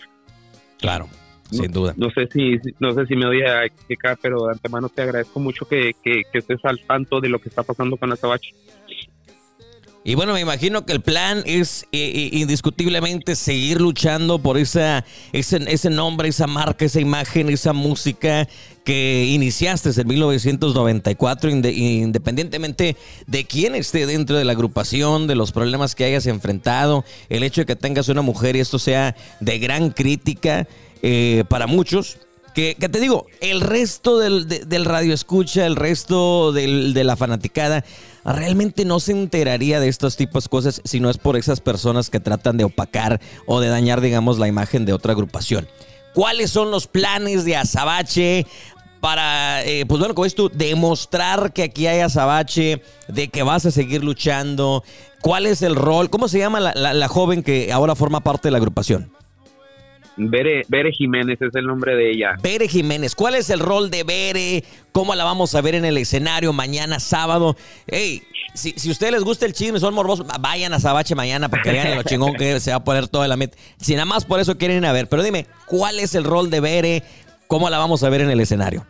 Claro. 0.79 1.09
Sin 1.51 1.71
duda. 1.71 1.95
No 1.97 2.11
sé 2.11 2.29
si 2.33 2.59
no 2.81 2.93
sé 2.95 3.07
si 3.07 3.17
me 3.17 3.27
voy 3.27 3.43
a 3.43 3.65
explicar, 3.65 4.19
pero 4.21 4.47
de 4.47 4.53
antemano 4.53 4.89
te 4.89 5.03
agradezco 5.03 5.41
mucho 5.41 5.65
que, 5.67 5.93
que, 6.03 6.23
estés 6.33 6.65
al 6.65 6.81
tanto 6.81 7.21
de 7.21 7.29
lo 7.29 7.39
que 7.39 7.49
está 7.49 7.63
pasando 7.63 7.97
con 7.97 8.13
Azabache. 8.13 8.53
Y 10.03 10.15
bueno, 10.15 10.35
me 10.35 10.41
imagino 10.41 10.87
que 10.87 10.93
el 10.93 11.01
plan 11.01 11.43
es 11.47 11.83
eh, 11.91 11.99
eh, 11.99 12.31
indiscutiblemente 12.33 13.35
seguir 13.35 13.81
luchando 13.81 14.39
por 14.39 14.57
esa, 14.57 15.05
ese, 15.33 15.59
ese 15.67 15.91
nombre, 15.91 16.29
esa 16.29 16.47
marca, 16.47 16.85
esa 16.85 17.01
imagen, 17.01 17.49
esa 17.49 17.73
música 17.73 18.47
que 18.85 19.25
iniciaste 19.25 20.01
en 20.01 20.07
1994, 20.07 21.51
independientemente 21.51 22.97
de 23.27 23.45
quién 23.47 23.75
esté 23.75 24.07
dentro 24.07 24.37
de 24.37 24.45
la 24.45 24.53
agrupación, 24.53 25.27
de 25.27 25.35
los 25.35 25.51
problemas 25.51 25.97
que 25.97 26.05
hayas 26.05 26.27
enfrentado, 26.27 27.05
el 27.29 27.43
hecho 27.43 27.63
de 27.63 27.67
que 27.67 27.75
tengas 27.75 28.09
una 28.09 28.23
mujer 28.23 28.55
y 28.55 28.61
esto 28.61 28.79
sea 28.79 29.17
de 29.41 29.59
gran 29.59 29.91
crítica. 29.91 30.69
Eh, 31.03 31.45
para 31.49 31.67
muchos, 31.67 32.19
Que, 32.55 32.75
te 32.75 33.01
digo, 33.01 33.27
el 33.43 33.61
resto 33.61 34.19
del, 34.19 34.49
del 34.49 34.87
radio 34.87 35.13
escucha, 35.13 35.67
el 35.67 35.77
resto 35.77 36.53
de 36.53 37.05
la 37.05 37.15
fanaticada, 37.15 37.85
realmente 38.25 38.87
no 38.87 38.99
se 38.99 39.13
enteraría 39.13 39.79
de 39.79 39.89
estos 39.89 40.17
tipos 40.17 40.45
de 40.45 40.49
cosas 40.49 40.81
si 40.83 40.99
no 40.99 41.11
es 41.11 41.19
por 41.19 41.37
esas 41.37 41.61
personas 41.61 42.09
que 42.09 42.19
tratan 42.19 42.57
de 42.57 42.65
opacar 42.65 43.21
o 43.45 43.61
de 43.61 43.69
dañar, 43.69 44.01
digamos, 44.01 44.39
la 44.39 44.49
imagen 44.49 44.87
de 44.87 44.95
otra 44.95 45.13
agrupación. 45.13 45.69
¿Cuáles 46.15 46.51
son 46.51 46.71
los 46.71 46.87
planes 46.87 47.45
de 47.45 47.57
Azabache 47.57 48.47
para, 49.01 49.63
eh, 49.65 49.85
pues 49.85 49.99
bueno, 49.99 50.15
como 50.15 50.25
es 50.25 50.35
tú, 50.35 50.49
demostrar 50.49 51.53
que 51.53 51.63
aquí 51.63 51.87
hay 51.87 52.01
azabache, 52.01 52.81
de 53.07 53.29
que 53.29 53.43
vas 53.43 53.67
a 53.67 53.71
seguir 53.71 54.03
luchando? 54.03 54.83
¿Cuál 55.21 55.45
es 55.45 55.61
el 55.61 55.77
rol? 55.77 56.09
¿Cómo 56.09 56.27
se 56.27 56.39
llama 56.39 56.59
la, 56.61 56.95
la 56.95 57.09
joven 57.09 57.43
que 57.43 57.71
ahora 57.71 57.95
forma 57.95 58.21
parte 58.21 58.49
de 58.49 58.53
la 58.53 58.59
agrupación? 58.59 59.13
Bere, 60.17 60.63
Bere 60.69 60.93
Jiménez 60.93 61.41
es 61.41 61.55
el 61.55 61.67
nombre 61.67 61.95
de 61.95 62.11
ella. 62.11 62.37
Bere 62.43 62.69
Jiménez, 62.69 63.15
¿cuál 63.15 63.35
es 63.35 63.51
el 63.51 63.61
rol 63.61 63.91
de 63.91 64.03
Bere? 64.03 64.65
¿Cómo 64.93 65.15
la 65.15 65.25
vamos 65.25 65.55
a 65.55 65.61
ver 65.61 65.75
en 65.75 65.85
el 65.85 65.99
escenario 65.99 66.53
mañana 66.53 67.01
sábado? 67.01 67.57
Hey, 67.87 68.23
si, 68.55 68.73
si 68.73 68.89
a 68.89 68.93
ustedes 68.93 69.13
les 69.13 69.23
gusta 69.23 69.45
el 69.45 69.53
chisme, 69.53 69.79
son 69.79 69.93
morbosos, 69.93 70.27
vayan 70.41 70.73
a 70.73 70.81
Sabache 70.81 71.15
mañana 71.15 71.51
porque 71.51 71.71
vean 71.71 71.95
lo 71.95 72.03
chingón 72.03 72.35
que 72.35 72.59
se 72.61 72.71
va 72.71 72.79
a 72.79 72.85
poner 72.85 73.09
todo 73.09 73.27
la 73.27 73.37
mente. 73.37 73.59
Si 73.79 73.93
nada 73.93 74.07
más 74.07 74.25
por 74.25 74.41
eso 74.41 74.57
quieren 74.57 74.79
ir 74.79 74.87
a 74.87 74.93
ver. 74.93 75.09
Pero 75.09 75.23
dime, 75.23 75.47
¿cuál 75.67 76.01
es 76.01 76.15
el 76.15 76.25
rol 76.25 76.49
de 76.51 76.61
Bere? 76.61 77.03
¿Cómo 77.47 77.69
la 77.69 77.79
vamos 77.79 78.03
a 78.03 78.09
ver 78.09 78.23
en 78.23 78.31
el 78.31 78.41
escenario? 78.41 78.87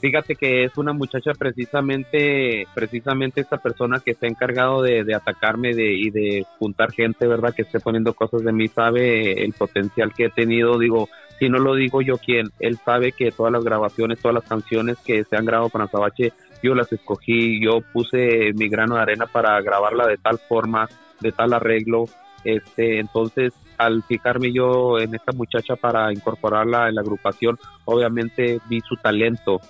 Fíjate 0.00 0.34
que 0.34 0.64
es 0.64 0.78
una 0.78 0.94
muchacha 0.94 1.32
precisamente, 1.34 2.66
precisamente 2.74 3.42
esta 3.42 3.58
persona 3.58 4.00
que 4.00 4.12
está 4.12 4.26
encargado 4.26 4.80
de, 4.80 5.14
atacarme 5.14 5.74
de, 5.74 5.92
y 5.92 6.10
de 6.10 6.46
juntar 6.58 6.90
gente, 6.92 7.26
¿verdad? 7.26 7.54
Que 7.54 7.62
esté 7.62 7.80
poniendo 7.80 8.14
cosas 8.14 8.42
de 8.42 8.52
mí, 8.52 8.68
sabe 8.68 9.44
el 9.44 9.52
potencial 9.52 10.14
que 10.14 10.26
he 10.26 10.30
tenido. 10.30 10.78
Digo, 10.78 11.10
si 11.38 11.50
no 11.50 11.58
lo 11.58 11.74
digo 11.74 12.00
yo, 12.00 12.16
¿quién? 12.16 12.50
Él 12.60 12.78
sabe 12.82 13.12
que 13.12 13.30
todas 13.30 13.52
las 13.52 13.62
grabaciones, 13.62 14.18
todas 14.20 14.34
las 14.34 14.48
canciones 14.48 14.96
que 15.04 15.24
se 15.24 15.36
han 15.36 15.44
grabado 15.44 15.68
para 15.68 15.86
Sabache, 15.86 16.32
yo 16.62 16.74
las 16.74 16.90
escogí, 16.92 17.62
yo 17.62 17.80
puse 17.92 18.52
mi 18.54 18.68
grano 18.68 18.96
de 18.96 19.02
arena 19.02 19.26
para 19.26 19.60
grabarla 19.60 20.06
de 20.06 20.16
tal 20.16 20.38
forma, 20.38 20.88
de 21.20 21.32
tal 21.32 21.52
arreglo. 21.52 22.04
Este, 22.44 23.00
entonces, 23.00 23.52
al 23.76 24.02
fijarme 24.02 24.52
yo 24.52 24.98
en 24.98 25.14
esta 25.14 25.32
muchacha 25.32 25.76
para 25.76 26.12
incorporarla 26.12 26.88
en 26.88 26.94
la 26.94 27.02
agrupación, 27.02 27.58
obviamente 27.84 28.60
vi 28.68 28.80
su 28.80 28.96
talento, 28.96 29.60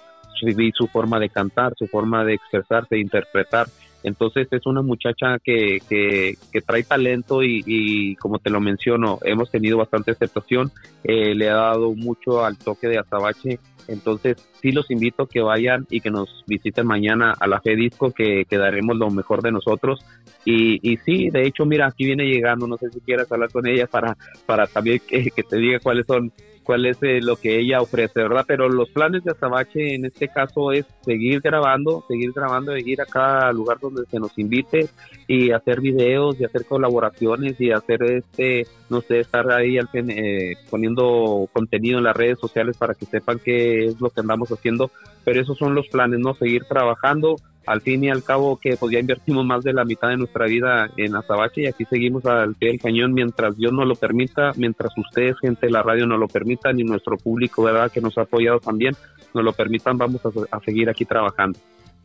su 0.74 0.86
forma 0.86 1.18
de 1.18 1.28
cantar, 1.28 1.74
su 1.76 1.86
forma 1.86 2.24
de 2.24 2.34
expresarse, 2.34 2.96
de 2.96 3.00
interpretar. 3.00 3.66
Entonces 4.02 4.48
es 4.50 4.66
una 4.66 4.82
muchacha 4.82 5.38
que, 5.42 5.78
que, 5.88 6.60
trae 6.62 6.82
talento 6.84 7.42
y, 7.42 8.16
como 8.16 8.38
te 8.38 8.50
lo 8.50 8.60
menciono, 8.60 9.18
hemos 9.22 9.50
tenido 9.50 9.76
bastante 9.76 10.12
aceptación, 10.12 10.70
eh, 11.04 11.34
le 11.34 11.50
ha 11.50 11.56
dado 11.56 11.94
mucho 11.94 12.44
al 12.44 12.56
toque 12.56 12.88
de 12.88 12.98
Azabache. 12.98 13.58
Entonces 13.88 14.36
sí 14.62 14.72
los 14.72 14.90
invito 14.90 15.24
a 15.24 15.28
que 15.28 15.40
vayan 15.40 15.86
y 15.90 16.00
que 16.00 16.10
nos 16.10 16.44
visiten 16.46 16.86
mañana 16.86 17.34
a 17.38 17.46
la 17.46 17.60
Fe 17.60 17.74
Disco, 17.76 18.12
que, 18.12 18.44
que 18.48 18.56
daremos 18.56 18.96
lo 18.96 19.10
mejor 19.10 19.42
de 19.42 19.52
nosotros. 19.52 20.04
Y, 20.44 20.78
y 20.88 20.96
sí, 20.98 21.28
de 21.30 21.46
hecho, 21.46 21.66
mira, 21.66 21.88
aquí 21.88 22.04
viene 22.06 22.24
llegando, 22.24 22.66
no 22.66 22.76
sé 22.76 22.88
si 22.90 23.00
quieras 23.00 23.30
hablar 23.30 23.50
con 23.50 23.66
ella 23.66 23.86
para, 23.86 24.16
para 24.46 24.66
también 24.66 25.00
que, 25.06 25.30
que 25.30 25.42
te 25.42 25.56
diga 25.56 25.80
cuáles 25.80 26.06
son 26.06 26.32
cuál 26.70 26.86
es 26.86 27.02
eh, 27.02 27.18
lo 27.20 27.34
que 27.34 27.58
ella 27.58 27.80
ofrece, 27.80 28.20
¿verdad? 28.20 28.44
Pero 28.46 28.68
los 28.68 28.88
planes 28.90 29.24
de 29.24 29.32
Azabache 29.32 29.96
en 29.96 30.04
este 30.04 30.28
caso 30.28 30.70
es 30.70 30.86
seguir 31.04 31.40
grabando, 31.40 32.04
seguir 32.06 32.30
grabando, 32.32 32.76
ir 32.76 33.00
a 33.00 33.06
cada 33.06 33.52
lugar 33.52 33.80
donde 33.80 34.04
se 34.08 34.20
nos 34.20 34.38
invite 34.38 34.88
y 35.26 35.50
hacer 35.50 35.80
videos 35.80 36.38
y 36.38 36.44
hacer 36.44 36.64
colaboraciones 36.66 37.60
y 37.60 37.72
hacer 37.72 38.04
este, 38.04 38.68
no 38.88 39.00
sé, 39.00 39.18
estar 39.18 39.50
ahí 39.50 39.78
eh, 39.78 40.54
poniendo 40.70 41.48
contenido 41.52 41.98
en 41.98 42.04
las 42.04 42.16
redes 42.16 42.38
sociales 42.38 42.76
para 42.76 42.94
que 42.94 43.06
sepan 43.06 43.40
qué 43.44 43.86
es 43.86 44.00
lo 44.00 44.10
que 44.10 44.20
andamos 44.20 44.52
haciendo. 44.52 44.92
Pero 45.24 45.40
esos 45.40 45.58
son 45.58 45.74
los 45.74 45.88
planes, 45.88 46.20
¿no? 46.20 46.34
Seguir 46.34 46.64
trabajando 46.64 47.36
al 47.66 47.80
fin 47.82 48.02
y 48.02 48.10
al 48.10 48.24
cabo 48.24 48.58
que 48.58 48.76
pues 48.76 48.92
ya 48.92 48.98
invertimos 48.98 49.44
más 49.44 49.62
de 49.62 49.72
la 49.72 49.84
mitad 49.84 50.08
de 50.08 50.16
nuestra 50.16 50.46
vida 50.46 50.90
en 50.96 51.14
Azabache 51.14 51.62
y 51.62 51.66
aquí 51.66 51.84
seguimos 51.84 52.24
al 52.26 52.54
pie 52.54 52.70
del 52.70 52.80
cañón 52.80 53.12
mientras 53.12 53.56
Dios 53.56 53.72
nos 53.72 53.86
lo 53.86 53.94
permita, 53.94 54.52
mientras 54.56 54.92
ustedes, 54.96 55.38
gente 55.38 55.66
de 55.66 55.72
la 55.72 55.82
radio, 55.82 56.06
nos 56.06 56.18
lo 56.18 56.26
permitan 56.26 56.80
y 56.80 56.84
nuestro 56.84 57.16
público, 57.16 57.62
¿verdad?, 57.62 57.92
que 57.92 58.00
nos 58.00 58.16
ha 58.18 58.22
apoyado 58.22 58.58
también, 58.60 58.96
nos 59.34 59.44
lo 59.44 59.52
permitan, 59.52 59.98
vamos 59.98 60.20
a 60.50 60.60
seguir 60.60 60.88
aquí 60.88 61.04
trabajando. 61.04 61.58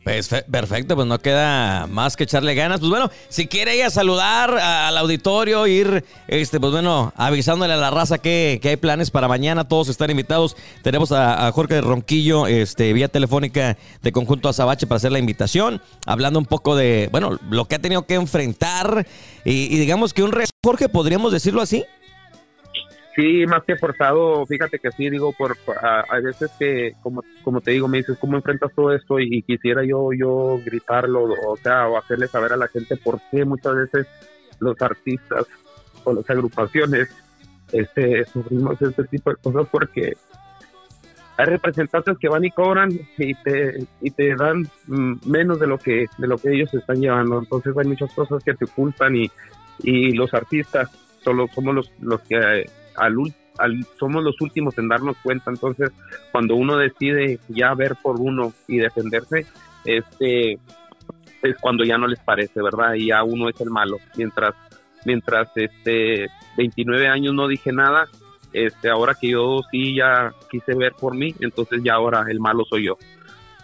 Pues 0.06 0.28
perfecto, 0.28 0.94
pues 0.94 1.08
no 1.08 1.18
queda 1.18 1.88
más 1.88 2.14
que 2.14 2.22
echarle 2.22 2.54
ganas. 2.54 2.78
Pues 2.78 2.90
bueno, 2.90 3.10
si 3.28 3.48
quiere 3.48 3.74
ella 3.74 3.90
saludar 3.90 4.56
al 4.56 4.96
auditorio, 4.98 5.66
ir, 5.66 6.04
este, 6.28 6.60
pues 6.60 6.70
bueno, 6.70 7.12
avisándole 7.16 7.72
a 7.72 7.76
la 7.76 7.90
raza 7.90 8.18
que, 8.18 8.60
hay 8.62 8.76
planes 8.76 9.10
para 9.10 9.26
mañana, 9.26 9.66
todos 9.66 9.88
están 9.88 10.12
invitados. 10.12 10.56
Tenemos 10.84 11.10
a, 11.10 11.50
Jorge 11.50 11.80
Ronquillo, 11.80 12.46
este, 12.46 12.92
vía 12.92 13.08
telefónica 13.08 13.76
de 14.00 14.12
Conjunto 14.12 14.48
Azabache 14.48 14.86
para 14.86 14.98
hacer 14.98 15.10
la 15.10 15.18
invitación, 15.18 15.82
hablando 16.06 16.38
un 16.38 16.46
poco 16.46 16.76
de, 16.76 17.08
bueno, 17.10 17.40
lo 17.50 17.64
que 17.64 17.74
ha 17.74 17.80
tenido 17.80 18.06
que 18.06 18.14
enfrentar 18.14 19.08
y, 19.44 19.74
y 19.74 19.76
digamos 19.76 20.14
que 20.14 20.22
un 20.22 20.30
Jorge, 20.66 20.88
podríamos 20.88 21.32
decirlo 21.32 21.62
así. 21.62 21.84
Sí, 23.16 23.46
más 23.46 23.64
que 23.64 23.76
forzado, 23.76 24.44
fíjate 24.44 24.78
que 24.78 24.92
sí, 24.92 25.08
digo, 25.08 25.32
por, 25.32 25.56
a, 25.82 26.20
veces 26.20 26.50
que, 26.58 26.92
como, 27.02 27.24
como 27.42 27.62
te 27.62 27.70
digo, 27.70 27.88
me 27.88 27.96
dices, 27.96 28.18
¿cómo 28.20 28.36
enfrentas 28.36 28.70
todo 28.74 28.92
esto? 28.92 29.18
Y, 29.18 29.42
quisiera 29.42 29.82
yo 29.84 30.10
yo 30.12 30.60
gritarlo, 30.62 31.24
o 31.24 31.56
sea, 31.56 31.88
o 31.88 31.96
hacerle 31.96 32.28
saber 32.28 32.52
a 32.52 32.58
la 32.58 32.68
gente 32.68 32.94
por 32.98 33.18
qué 33.30 33.46
muchas 33.46 33.74
veces 33.74 34.06
los 34.60 34.80
artistas 34.82 35.46
o 36.04 36.12
las 36.12 36.28
agrupaciones 36.28 37.08
este, 37.72 38.26
sufrimos 38.26 38.80
este 38.82 39.04
tipo 39.04 39.30
de 39.30 39.36
cosas 39.36 39.66
porque 39.70 40.12
hay 41.38 41.46
representantes 41.46 42.18
que 42.18 42.28
van 42.28 42.44
y 42.44 42.50
cobran 42.50 42.90
y 43.16 43.34
te, 43.34 43.86
y 44.02 44.10
te 44.10 44.34
dan 44.36 44.68
mm, 44.88 45.14
menos 45.24 45.58
de 45.58 45.66
lo 45.66 45.78
que 45.78 46.06
de 46.18 46.26
lo 46.26 46.36
que 46.36 46.52
ellos 46.52 46.72
están 46.74 47.00
llevando. 47.00 47.38
Entonces 47.38 47.74
hay 47.76 47.86
muchas 47.86 48.12
cosas 48.12 48.44
que 48.44 48.54
te 48.54 48.66
ocultan 48.66 49.16
y, 49.16 49.30
y 49.78 50.12
los 50.12 50.32
artistas 50.34 50.90
solo 51.24 51.48
somos 51.54 51.74
los, 51.74 51.92
los 52.00 52.20
que 52.20 52.66
al, 52.96 53.16
somos 53.98 54.22
los 54.22 54.40
últimos 54.40 54.76
en 54.78 54.88
darnos 54.88 55.16
cuenta. 55.22 55.50
Entonces, 55.50 55.90
cuando 56.32 56.56
uno 56.56 56.76
decide 56.76 57.38
ya 57.48 57.74
ver 57.74 57.96
por 58.02 58.20
uno 58.20 58.52
y 58.68 58.78
defenderse, 58.78 59.46
este 59.84 60.58
es 61.42 61.56
cuando 61.60 61.84
ya 61.84 61.98
no 61.98 62.06
les 62.06 62.20
parece, 62.20 62.60
¿verdad? 62.62 62.94
Y 62.94 63.06
ya 63.06 63.22
uno 63.22 63.48
es 63.48 63.60
el 63.60 63.70
malo. 63.70 63.98
Mientras, 64.16 64.54
mientras 65.04 65.48
este 65.56 66.28
29 66.56 67.08
años 67.08 67.34
no 67.34 67.48
dije 67.48 67.72
nada, 67.72 68.08
este 68.52 68.88
ahora 68.88 69.14
que 69.14 69.30
yo 69.30 69.60
sí 69.70 69.94
ya 69.94 70.32
quise 70.50 70.74
ver 70.74 70.92
por 70.92 71.14
mí, 71.14 71.34
entonces 71.40 71.82
ya 71.82 71.94
ahora 71.94 72.24
el 72.28 72.40
malo 72.40 72.64
soy 72.68 72.86
yo. 72.86 72.96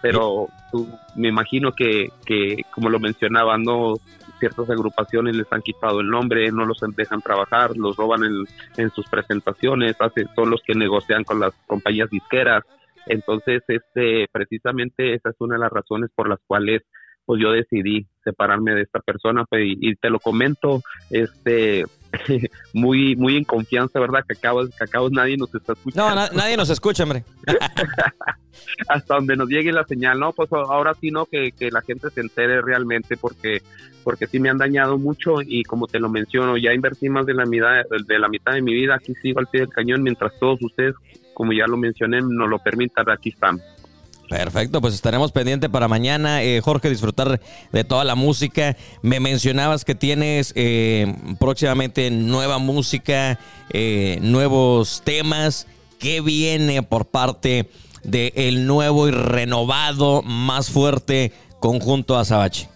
Pero 0.01 0.49
tú, 0.71 0.88
me 1.14 1.29
imagino 1.29 1.73
que, 1.73 2.11
que, 2.27 2.57
como 2.75 2.90
lo 2.90 2.99
mencionaba, 2.99 3.57
no 3.57 3.95
ciertas 4.42 4.68
agrupaciones 4.70 5.37
les 5.37 5.46
han 5.52 5.62
quitado 5.62 6.00
el 6.00 6.11
nombre, 6.11 6.50
no 6.50 6.64
los 6.64 6.81
dejan 6.96 7.22
trabajar, 7.22 7.76
los 7.76 7.96
roban 7.96 8.22
en, 8.76 8.90
sus 8.90 9.07
presentaciones, 9.07 9.94
son 10.35 10.50
los 10.50 10.61
que 10.66 10.74
negocian 10.74 11.22
con 11.22 11.38
las 11.38 11.52
compañías 11.68 12.11
disqueras. 12.11 12.64
Entonces, 13.07 13.62
este, 13.68 14.26
precisamente 14.33 15.14
esa 15.14 15.31
es 15.31 15.37
una 15.38 15.55
de 15.55 15.61
las 15.61 15.70
razones 15.70 16.11
por 16.12 16.28
las 16.28 16.40
cuales 16.44 16.83
pues 17.24 17.40
yo 17.40 17.52
decidí 17.52 18.05
separarme 18.24 18.74
de 18.74 18.83
esta 18.83 18.98
persona 18.98 19.44
pues, 19.48 19.62
y, 19.64 19.94
te 19.94 20.11
lo 20.11 20.18
comento 20.18 20.83
este 21.09 21.85
muy 22.72 23.16
muy 23.16 23.37
en 23.37 23.44
confianza 23.44 24.01
verdad 24.01 24.25
que 24.27 24.35
acabas 24.35 24.68
que 24.77 24.85
acabas 24.85 25.12
nadie 25.12 25.37
nos 25.37 25.55
está 25.55 25.72
escuchando. 25.72 26.14
no 26.14 26.29
nadie 26.33 26.57
nos 26.57 26.70
escucha 26.70 27.03
hombre. 27.05 27.25
Hasta 28.88 29.14
donde 29.14 29.37
nos 29.37 29.48
llegue 29.48 29.72
la 29.72 29.85
señal 29.85 30.20
no 30.20 30.33
pues 30.33 30.53
ahora 30.53 30.94
sí 31.01 31.11
no 31.11 31.27
que, 31.27 31.53
que, 31.53 31.70
la 31.70 31.81
gente 31.83 32.11
se 32.11 32.20
entere 32.20 32.61
realmente 32.61 33.16
porque 33.16 33.62
porque 34.05 34.27
sí 34.27 34.38
me 34.38 34.51
han 34.51 34.59
dañado 34.59 34.98
mucho 34.98 35.37
y 35.40 35.62
como 35.62 35.87
te 35.87 35.98
lo 35.98 36.09
menciono 36.09 36.57
ya 36.57 36.72
invertí 36.72 37.09
más 37.09 37.25
de 37.25 37.35
la 37.35 37.46
mitad 37.46 37.85
de 38.07 38.18
la 38.18 38.29
mitad 38.29 38.53
de 38.53 38.62
mi 38.62 38.75
vida 38.75 38.96
aquí 38.96 39.14
sigo 39.22 39.40
al 39.40 39.46
pie 39.46 39.62
del 39.62 39.70
cañón 39.70 40.03
mientras 40.03 40.33
todos 40.38 40.59
ustedes 40.62 40.94
como 41.35 41.53
ya 41.53 41.66
lo 41.66 41.77
mencioné 41.77 42.20
nos 42.20 42.48
lo 42.48 42.59
permitan 42.59 43.09
aquí 43.11 43.31
estamos 43.31 43.62
Perfecto, 44.28 44.80
pues 44.80 44.94
estaremos 44.94 45.30
pendientes 45.30 45.68
para 45.68 45.88
mañana, 45.88 46.42
eh, 46.42 46.61
Jorge, 46.62 46.88
disfrutar 46.88 47.40
de 47.70 47.85
toda 47.85 48.04
la 48.04 48.14
música. 48.14 48.76
Me 49.02 49.20
mencionabas 49.20 49.85
que 49.85 49.94
tienes 49.94 50.52
eh, 50.56 51.14
próximamente 51.38 52.11
nueva 52.11 52.58
música, 52.58 53.38
eh, 53.70 54.18
nuevos 54.22 55.02
temas. 55.04 55.66
¿Qué 55.98 56.20
viene 56.20 56.82
por 56.82 57.06
parte 57.06 57.68
del 58.02 58.66
nuevo 58.66 59.06
y 59.06 59.11
renovado, 59.11 60.22
más 60.22 60.70
fuerte 60.70 61.32
conjunto 61.61 62.16
Azabache? 62.16 62.68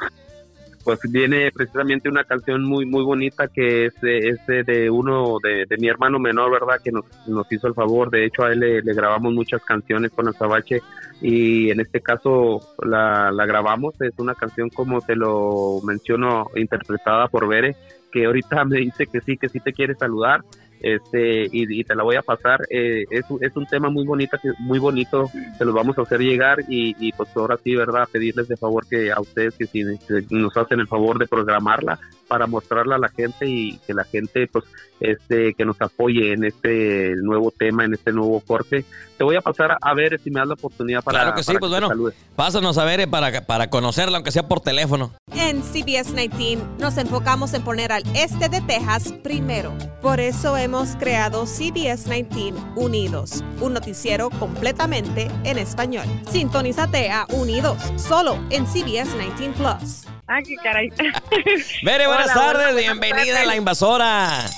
pues 0.86 1.00
viene 1.10 1.50
precisamente 1.50 2.08
una 2.08 2.22
canción 2.22 2.62
muy 2.62 2.86
muy 2.86 3.02
bonita 3.02 3.48
que 3.48 3.86
es, 3.86 3.94
de 4.00 4.88
uno 4.88 5.38
de, 5.42 5.66
mi 5.80 5.88
hermano 5.88 6.20
menor, 6.20 6.52
¿verdad? 6.52 6.80
Que 6.80 6.92
nos, 6.92 7.04
nos 7.26 7.50
hizo 7.50 7.66
el 7.66 7.74
favor. 7.74 8.08
De 8.08 8.24
hecho, 8.24 8.44
a 8.44 8.52
él 8.52 8.60
le, 8.60 8.94
grabamos 8.94 9.32
muchas 9.32 9.64
canciones 9.64 10.12
con 10.12 10.28
Azabache 10.28 10.82
y 11.20 11.70
en 11.70 11.80
este 11.80 12.00
caso 12.00 12.60
la, 12.84 13.30
la, 13.30 13.46
grabamos. 13.46 13.94
Es 14.00 14.18
una 14.18 14.34
canción, 14.34 14.70
como 14.70 15.00
te 15.00 15.16
lo 15.16 15.80
menciono, 15.84 16.48
interpretada 16.56 17.28
por 17.28 17.48
Bere, 17.48 17.76
que 18.12 18.26
ahorita 18.26 18.64
me 18.64 18.78
dice 18.78 19.06
que 19.06 19.20
sí, 19.20 19.36
que 19.36 19.48
sí 19.48 19.60
te 19.60 19.72
quiere 19.72 19.94
saludar 19.94 20.42
este 20.80 21.48
y, 21.50 21.84
te 21.84 21.94
la 21.94 22.02
voy 22.02 22.16
a 22.16 22.22
pasar. 22.22 22.60
Eh, 22.70 23.04
es, 23.10 23.24
es, 23.40 23.56
un 23.56 23.66
tema 23.66 23.88
muy 23.88 24.04
bonito, 24.04 24.36
muy 24.58 24.78
bonito, 24.78 25.30
se 25.56 25.64
los 25.64 25.74
vamos 25.74 25.98
a 25.98 26.02
hacer 26.02 26.20
llegar 26.20 26.60
y, 26.68 26.94
y, 26.98 27.12
pues 27.12 27.28
ahora 27.36 27.56
sí, 27.62 27.74
¿verdad? 27.74 28.08
Pedirles 28.10 28.48
de 28.48 28.56
favor 28.56 28.86
que 28.88 29.10
a 29.10 29.20
ustedes 29.20 29.56
que 29.56 29.66
si 29.66 29.82
nos 30.30 30.56
hacen 30.56 30.80
el 30.80 30.86
favor 30.86 31.18
de 31.18 31.26
programarla 31.26 31.98
para 32.26 32.46
mostrarla 32.46 32.96
a 32.96 32.98
la 32.98 33.08
gente 33.08 33.48
y 33.48 33.78
que 33.86 33.94
la 33.94 34.04
gente 34.04 34.46
pues 34.46 34.64
este 35.00 35.54
que 35.54 35.64
nos 35.64 35.80
apoye 35.80 36.32
en 36.32 36.44
este 36.44 37.14
nuevo 37.16 37.50
tema, 37.50 37.84
en 37.84 37.94
este 37.94 38.12
nuevo 38.12 38.40
corte. 38.40 38.84
Te 39.18 39.24
voy 39.24 39.36
a 39.36 39.40
pasar 39.40 39.76
a 39.80 39.94
ver 39.94 40.20
si 40.20 40.30
me 40.30 40.40
das 40.40 40.48
la 40.48 40.54
oportunidad 40.54 41.02
para 41.02 41.20
Claro 41.20 41.36
que 41.36 41.42
sí, 41.42 41.54
pues 41.58 41.70
bueno, 41.70 41.90
pásanos 42.34 42.76
a 42.78 42.84
ver 42.84 43.08
para, 43.08 43.46
para 43.46 43.70
conocerla, 43.70 44.18
aunque 44.18 44.32
sea 44.32 44.46
por 44.46 44.60
teléfono. 44.60 45.12
En 45.34 45.62
CBS 45.62 46.14
19 46.14 46.58
nos 46.78 46.96
enfocamos 46.98 47.54
en 47.54 47.62
poner 47.62 47.92
al 47.92 48.02
este 48.14 48.48
de 48.48 48.60
Texas 48.60 49.12
primero. 49.22 49.72
Por 50.02 50.20
eso 50.20 50.56
hemos 50.56 50.96
creado 50.96 51.46
CBS 51.46 52.08
19 52.08 52.54
Unidos, 52.76 53.44
un 53.60 53.74
noticiero 53.74 54.30
completamente 54.30 55.30
en 55.44 55.58
español. 55.58 56.06
Sintonízate 56.30 57.10
a 57.10 57.26
Unidos, 57.30 57.78
solo 57.96 58.38
en 58.50 58.66
CBS 58.66 59.16
19 59.16 59.54
Plus. 59.56 60.15
Ah, 60.28 60.40
qué 60.42 60.56
caray. 60.56 60.90
Mere, 61.82 62.06
buenas 62.08 62.34
tardes, 62.34 62.76
bienvenida 62.76 63.42
a 63.42 63.46
la 63.46 63.56
invasora. 63.56 64.50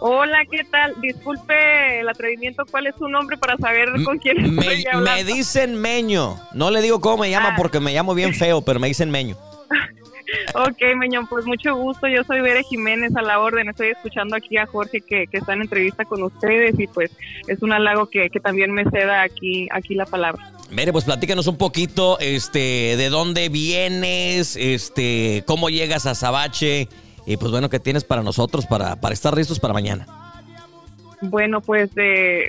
Hola, 0.00 0.38
¿qué 0.50 0.64
tal? 0.64 0.94
Disculpe 1.00 2.00
el 2.00 2.08
atrevimiento, 2.08 2.64
¿cuál 2.70 2.86
es 2.86 2.94
su 2.96 3.08
nombre 3.08 3.36
para 3.36 3.56
saber 3.56 3.88
con 4.04 4.18
quién 4.18 4.54
me, 4.54 4.62
estoy 4.62 4.86
hablando? 4.92 5.10
Me 5.10 5.24
dicen 5.24 5.80
Meño. 5.80 6.36
No 6.52 6.70
le 6.70 6.82
digo 6.82 7.00
cómo 7.00 7.18
me 7.18 7.30
llama 7.30 7.50
ah. 7.52 7.54
porque 7.56 7.80
me 7.80 7.92
llamo 7.92 8.14
bien 8.14 8.34
feo, 8.34 8.62
pero 8.62 8.80
me 8.80 8.88
dicen 8.88 9.10
Meño. 9.10 9.36
ok, 10.54 10.96
Meño, 10.96 11.26
pues 11.28 11.46
mucho 11.46 11.74
gusto. 11.74 12.06
Yo 12.08 12.22
soy 12.24 12.40
Bere 12.40 12.62
Jiménez 12.62 13.14
a 13.16 13.22
la 13.22 13.40
orden. 13.40 13.68
Estoy 13.68 13.88
escuchando 13.88 14.36
aquí 14.36 14.58
a 14.58 14.66
Jorge 14.66 15.00
que, 15.00 15.26
está 15.32 15.54
en 15.54 15.62
entrevista 15.62 16.04
con 16.04 16.22
ustedes 16.22 16.78
y 16.78 16.86
pues 16.86 17.10
es 17.46 17.62
un 17.62 17.72
halago 17.72 18.10
que, 18.10 18.28
que 18.28 18.40
también 18.40 18.72
me 18.72 18.84
ceda 18.90 19.22
aquí, 19.22 19.68
aquí 19.70 19.94
la 19.94 20.06
palabra. 20.06 20.49
Mere, 20.70 20.92
pues 20.92 21.04
platícanos 21.04 21.48
un 21.48 21.56
poquito, 21.56 22.18
este, 22.20 22.96
de 22.96 23.08
dónde 23.08 23.48
vienes, 23.48 24.56
este, 24.56 25.42
cómo 25.46 25.68
llegas 25.68 26.06
a 26.06 26.14
Sabache 26.14 26.88
y 27.26 27.36
pues 27.36 27.50
bueno, 27.50 27.68
¿qué 27.68 27.80
tienes 27.80 28.04
para 28.04 28.22
nosotros 28.22 28.66
para, 28.66 28.96
para 28.96 29.12
estar 29.12 29.36
listos 29.36 29.58
para 29.58 29.74
mañana? 29.74 30.06
Bueno, 31.22 31.60
pues 31.60 31.90
eh, 31.96 32.48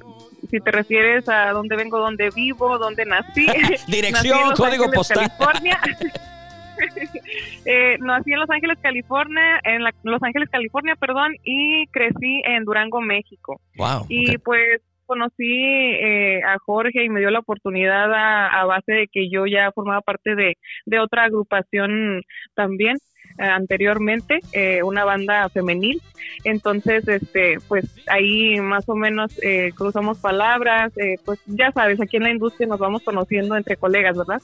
si 0.50 0.60
te 0.60 0.72
refieres 0.72 1.28
a 1.30 1.52
dónde 1.52 1.76
vengo, 1.76 2.00
dónde 2.00 2.30
vivo, 2.30 2.78
dónde 2.78 3.06
nací. 3.06 3.48
Dirección, 3.88 4.54
código 4.56 4.92
postal. 4.92 5.32
California. 5.38 5.80
eh, 7.66 7.98
nací 8.00 8.32
en 8.32 8.40
Los 8.40 8.50
Ángeles, 8.50 8.78
California, 8.82 9.60
en 9.64 9.84
Los 10.04 10.24
Ángeles, 10.24 10.50
California, 10.50 10.96
perdón, 10.96 11.36
y 11.44 11.88
crecí 11.88 12.42
en 12.46 12.66
Durango, 12.66 13.02
México. 13.02 13.60
Wow. 13.78 14.06
Y 14.10 14.38
pues 14.38 14.82
conocí 15.12 15.52
eh, 15.52 16.42
a 16.42 16.58
Jorge 16.66 17.04
y 17.04 17.10
me 17.10 17.20
dio 17.20 17.30
la 17.32 17.40
oportunidad 17.40 18.10
a, 18.14 18.64
base 18.64 18.94
de 18.94 19.08
que 19.12 19.30
yo 19.30 19.46
ya 19.46 19.70
formaba 19.74 20.00
parte 20.00 20.36
de, 20.36 21.00
otra 21.00 21.26
agrupación 21.26 22.22
también 22.56 22.96
eh, 23.38 23.44
anteriormente, 23.44 24.40
eh, 24.54 24.84
una 24.84 25.04
banda 25.04 25.50
femenil. 25.50 26.02
Entonces, 26.46 27.06
este, 27.10 27.58
pues 27.68 27.86
ahí 28.08 28.62
más 28.62 28.88
o 28.88 28.96
menos 28.96 29.38
cruzamos 29.76 30.20
palabras, 30.20 30.94
pues 31.26 31.42
ya 31.46 31.74
sabes, 31.74 32.00
aquí 32.00 32.16
en 32.16 32.24
la 32.24 32.32
industria 32.32 32.68
nos 32.68 32.80
vamos 32.80 33.04
conociendo 33.04 33.58
entre 33.58 33.76
colegas, 33.76 34.18
¿verdad? 34.18 34.42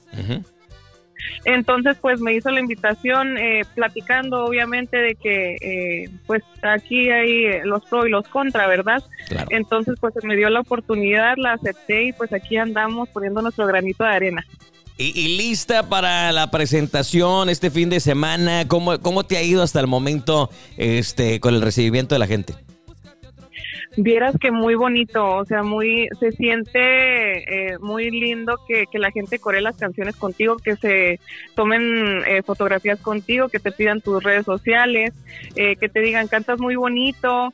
Entonces, 1.46 1.98
pues 2.00 2.20
me 2.20 2.34
hizo 2.34 2.50
la 2.52 2.60
invitación, 2.60 3.38
eh, 3.38 3.64
platicando 3.76 4.46
obviamente 4.46 4.98
de 4.98 5.16
que, 5.16 5.56
eh, 5.62 6.10
pues 6.26 6.44
aquí 6.62 7.10
hay 7.10 7.62
los 7.64 7.84
pro 7.86 8.06
y 8.06 8.10
los 8.10 8.28
contra, 8.28 8.68
¿verdad? 8.68 9.04
Entonces, 9.50 9.96
pues 10.00 10.14
me 10.24 10.36
dio 10.36 10.50
la 10.50 10.62
oportunidad, 10.62 11.36
la 11.38 11.54
acepté 11.54 12.06
y 12.06 12.14
pues 12.14 12.34
aquí 12.34 12.58
andamos 12.58 13.10
poniendo 13.10 13.42
nuestro 13.42 13.66
granito 13.68 14.04
de 14.04 14.10
arena. 14.10 14.46
Y, 15.00 15.38
lista 15.38 15.90
para 15.90 16.32
la 16.32 16.50
presentación 16.50 17.50
este 17.50 17.70
fin 17.70 17.90
de 17.92 18.00
semana. 18.00 18.68
¿Cómo, 18.68 19.00
¿Cómo 19.00 19.26
te 19.26 19.38
ha 19.38 19.44
ido 19.44 19.62
hasta 19.62 19.80
el 19.80 19.86
momento 19.86 20.50
este, 20.76 21.40
con 21.40 21.54
el 21.54 21.62
recibimiento 21.62 22.16
de 22.16 22.20
la 22.20 22.26
gente? 22.26 22.56
Vieras 23.96 24.36
que 24.40 24.52
muy 24.52 24.76
bonito, 24.76 25.26
o 25.26 25.46
sea, 25.46 25.64
muy, 25.64 26.08
se 26.20 26.32
siente 26.32 27.72
eh, 27.72 27.80
muy 27.80 28.12
lindo 28.12 28.60
que, 28.68 28.86
la 28.98 29.12
gente 29.12 29.40
coree 29.40 29.62
las 29.62 29.78
canciones 29.78 30.16
contigo, 30.16 30.58
que 30.58 30.76
se 30.76 31.20
tomen 31.56 32.24
eh, 32.28 32.42
fotografías 32.44 33.00
contigo, 33.00 33.48
que 33.48 33.60
te 33.60 33.72
pidan 33.72 34.02
tus 34.02 34.24
redes 34.24 34.46
sociales, 34.46 35.14
eh, 35.56 35.76
que 35.78 35.88
te 35.88 36.02
digan 36.02 36.28
cantas 36.28 36.60
muy 36.60 36.76
bonito, 36.76 37.52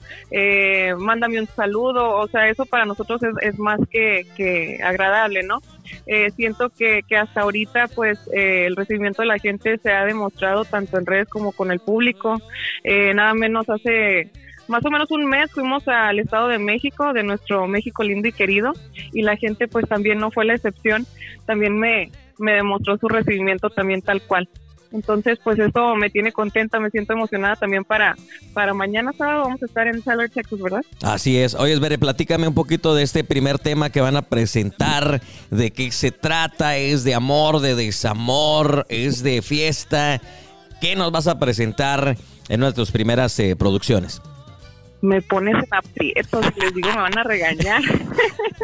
mándame 0.97 1.39
un 1.39 1.47
saludo, 1.47 2.17
o 2.17 2.27
sea, 2.27 2.47
eso 2.49 2.65
para 2.65 2.85
nosotros 2.85 3.21
es, 3.41 3.59
más 3.59 3.79
que, 3.89 4.25
que, 4.35 4.79
agradable, 4.83 5.43
¿no? 5.43 5.59
siento 6.35 6.69
que, 6.69 7.01
que 7.07 7.17
hasta 7.17 7.41
ahorita, 7.41 7.87
pues, 7.93 8.19
el 8.31 8.75
recibimiento 8.75 9.21
de 9.21 9.27
la 9.27 9.37
gente 9.37 9.77
se 9.77 9.91
ha 9.91 10.05
demostrado 10.05 10.65
tanto 10.65 10.97
en 10.97 11.05
redes 11.05 11.27
como 11.27 11.51
con 11.51 11.71
el 11.71 11.79
público, 11.79 12.41
nada 12.83 13.33
menos 13.33 13.69
hace 13.69 14.31
más 14.67 14.85
o 14.85 14.91
menos 14.91 15.11
un 15.11 15.25
mes 15.25 15.51
fuimos 15.51 15.87
al 15.87 16.19
Estado 16.19 16.47
de 16.47 16.59
México, 16.59 17.13
de 17.13 17.23
nuestro 17.23 17.67
México 17.67 18.03
lindo 18.03 18.27
y 18.27 18.31
querido, 18.31 18.73
y 19.11 19.21
la 19.21 19.35
gente 19.35 19.67
pues 19.67 19.87
también 19.87 20.19
no 20.19 20.31
fue 20.31 20.45
la 20.45 20.55
excepción, 20.55 21.05
también 21.45 21.77
me, 21.77 22.11
me 22.39 22.53
demostró 22.53 22.97
su 22.97 23.07
recibimiento 23.07 23.69
también 23.69 24.01
tal 24.01 24.21
cual. 24.21 24.49
Entonces, 24.93 25.39
pues 25.43 25.57
eso 25.57 25.95
me 25.95 26.11
tiene 26.11 26.31
contenta, 26.31 26.79
me 26.79 26.91
siento 26.91 27.13
emocionada 27.13 27.55
también 27.55 27.83
para, 27.83 28.15
para 28.53 28.75
mañana 28.75 29.11
sábado 29.17 29.41
vamos 29.41 29.61
a 29.63 29.65
estar 29.65 29.87
en 29.87 30.03
Salar, 30.03 30.29
Texas, 30.29 30.59
¿verdad? 30.59 30.83
Así 31.01 31.39
es. 31.39 31.55
Oye, 31.55 31.77
Bere, 31.79 31.97
platícame 31.97 32.47
un 32.47 32.53
poquito 32.53 32.93
de 32.93 33.01
este 33.01 33.23
primer 33.23 33.57
tema 33.57 33.89
que 33.89 34.01
van 34.01 34.15
a 34.15 34.21
presentar, 34.21 35.19
de 35.49 35.71
qué 35.71 35.91
se 35.91 36.11
trata, 36.11 36.77
es 36.77 37.03
de 37.03 37.15
amor, 37.15 37.59
de 37.59 37.73
desamor, 37.73 38.85
es 38.87 39.23
de 39.23 39.41
fiesta. 39.41 40.21
¿Qué 40.79 40.95
nos 40.95 41.11
vas 41.11 41.25
a 41.25 41.39
presentar 41.39 42.15
en 42.47 42.59
nuestras 42.59 42.91
primeras 42.91 43.37
eh, 43.39 43.55
producciones? 43.55 44.21
Me 45.03 45.21
pones 45.21 45.55
en 45.55 45.67
aprietos 45.69 46.45
y 46.55 46.61
les 46.61 46.73
digo 46.73 46.89
me 46.89 46.95
van 46.95 47.17
a 47.17 47.23
regañar. 47.23 47.81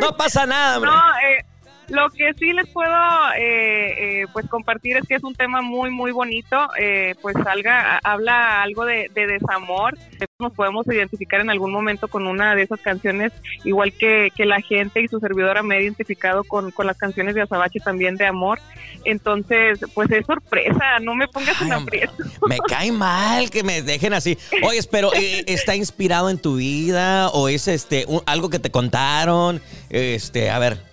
No 0.01 0.15
pasa 0.15 0.45
nada, 0.45 0.77
hombre. 0.77 0.89
No, 0.89 0.97
eh, 0.97 1.45
lo 1.89 2.09
que 2.09 2.33
sí 2.37 2.53
les 2.53 2.67
puedo 2.67 2.95
eh, 3.37 4.21
eh, 4.21 4.25
pues 4.31 4.47
compartir 4.47 4.97
es 4.97 5.07
que 5.07 5.15
es 5.15 5.23
un 5.23 5.35
tema 5.35 5.61
muy 5.61 5.89
muy 5.89 6.11
bonito, 6.11 6.69
eh, 6.79 7.15
pues 7.21 7.35
salga, 7.43 7.99
habla 8.03 8.61
algo 8.61 8.85
de, 8.85 9.09
desamor, 9.13 9.97
nos 10.39 10.53
podemos 10.53 10.85
identificar 10.87 11.41
en 11.41 11.49
algún 11.49 11.71
momento 11.71 12.07
con 12.07 12.27
una 12.27 12.55
de 12.55 12.63
esas 12.63 12.79
canciones, 12.79 13.33
igual 13.63 13.93
que, 13.93 14.31
la 14.39 14.61
gente 14.61 15.01
y 15.01 15.07
su 15.07 15.19
servidora 15.19 15.61
me 15.61 15.75
ha 15.75 15.81
identificado 15.81 16.43
con, 16.43 16.73
las 16.83 16.97
canciones 16.97 17.35
de 17.35 17.41
Azabache 17.41 17.79
también 17.79 18.15
de 18.15 18.25
amor, 18.25 18.59
entonces 19.03 19.79
pues 19.93 20.09
es 20.11 20.25
sorpresa, 20.25 20.99
no 21.01 21.13
me 21.13 21.27
pongas 21.27 21.61
en 21.61 21.73
aprieto. 21.73 22.23
Me 22.47 22.57
cae 22.67 22.91
mal 22.91 23.51
que 23.51 23.63
me 23.63 23.81
dejen 23.81 24.13
así. 24.13 24.37
Oye, 24.63 24.79
pero 24.89 25.11
¿está 25.13 25.75
inspirado 25.75 26.29
en 26.29 26.39
tu 26.39 26.55
vida 26.55 27.29
o 27.29 27.49
es 27.49 27.67
este 27.67 28.05
algo 28.25 28.49
que 28.49 28.59
te 28.59 28.71
contaron? 28.71 29.61
Este, 29.89 30.49
a 30.49 30.57
ver. 30.57 30.88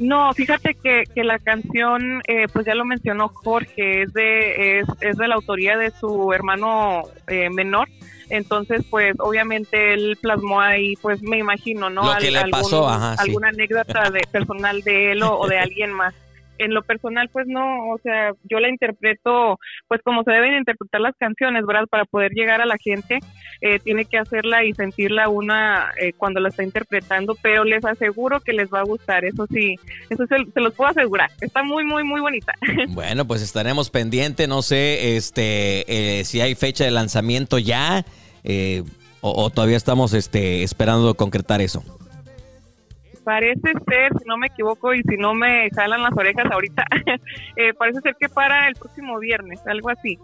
No, 0.00 0.32
fíjate 0.32 0.74
que, 0.74 1.04
que 1.12 1.24
la 1.24 1.38
canción, 1.38 2.22
eh, 2.28 2.46
pues 2.52 2.66
ya 2.66 2.74
lo 2.74 2.84
mencionó 2.84 3.28
Jorge, 3.28 4.02
es 4.02 4.12
de, 4.12 4.78
es, 4.78 4.86
es 5.00 5.16
de 5.16 5.28
la 5.28 5.34
autoría 5.34 5.76
de 5.76 5.90
su 5.90 6.32
hermano 6.32 7.02
eh, 7.26 7.50
menor. 7.50 7.88
Entonces, 8.30 8.84
pues 8.90 9.14
obviamente 9.18 9.94
él 9.94 10.18
plasmó 10.20 10.60
ahí, 10.60 10.96
pues 10.96 11.22
me 11.22 11.38
imagino, 11.38 11.88
¿no? 11.88 12.12
Lo 12.12 12.18
que 12.18 12.30
le 12.30 12.46
pasó, 12.48 12.88
ajá, 12.88 13.14
Alguna 13.14 13.48
anécdota 13.48 14.10
de, 14.10 14.20
personal 14.30 14.82
de 14.82 15.12
él 15.12 15.22
o 15.22 15.46
de 15.46 15.58
alguien 15.58 15.92
más 15.92 16.14
en 16.58 16.74
lo 16.74 16.82
personal, 16.82 17.28
pues 17.30 17.46
no, 17.46 17.90
o 17.90 17.98
sea, 18.02 18.32
yo 18.44 18.60
la 18.60 18.68
interpreto, 18.68 19.58
pues 19.86 20.00
como 20.02 20.22
se 20.24 20.32
deben 20.32 20.54
interpretar 20.54 21.00
las 21.00 21.16
canciones, 21.16 21.64
¿verdad? 21.66 21.86
Para 21.88 22.04
poder 22.04 22.32
llegar 22.32 22.60
a 22.60 22.66
la 22.66 22.76
gente, 22.78 23.18
eh, 23.60 23.78
tiene 23.78 24.04
que 24.04 24.18
hacerla 24.18 24.64
y 24.64 24.74
sentirla 24.74 25.28
una 25.28 25.92
eh, 26.00 26.12
cuando 26.16 26.40
la 26.40 26.48
está 26.48 26.62
interpretando, 26.62 27.36
pero 27.40 27.64
les 27.64 27.84
aseguro 27.84 28.40
que 28.40 28.52
les 28.52 28.68
va 28.72 28.80
a 28.80 28.84
gustar, 28.84 29.24
eso 29.24 29.46
sí, 29.50 29.76
eso 30.10 30.26
se, 30.26 30.60
los 30.60 30.74
puedo 30.74 30.90
asegurar, 30.90 31.30
está 31.40 31.62
muy, 31.62 31.84
muy, 31.84 32.04
muy 32.04 32.20
bonita. 32.20 32.54
Bueno, 32.88 33.26
pues 33.26 33.42
estaremos 33.42 33.90
pendientes, 33.90 34.48
no 34.48 34.60
sé, 34.62 35.16
este, 35.16 35.84
eh, 36.20 36.24
si 36.24 36.40
hay 36.40 36.54
fecha 36.54 36.84
de 36.84 36.90
lanzamiento 36.90 37.58
ya, 37.58 38.04
o, 39.20 39.44
o, 39.44 39.50
todavía 39.50 39.76
estamos, 39.76 40.14
este, 40.14 40.62
esperando 40.62 41.14
concretar 41.14 41.60
eso 41.60 41.84
parece 43.28 43.72
ser, 43.86 44.10
si 44.18 44.24
no 44.26 44.38
me 44.38 44.46
equivoco 44.46 44.94
y 44.94 45.02
si 45.02 45.18
no 45.18 45.34
me 45.34 45.68
jalan 45.76 46.02
las 46.02 46.16
orejas 46.16 46.46
ahorita, 46.50 46.82
eh, 47.56 47.74
parece 47.74 48.00
ser 48.00 48.16
que 48.18 48.30
para 48.30 48.68
el 48.68 48.74
próximo 48.74 49.18
viernes, 49.18 49.60
algo 49.66 49.90
así. 49.90 50.18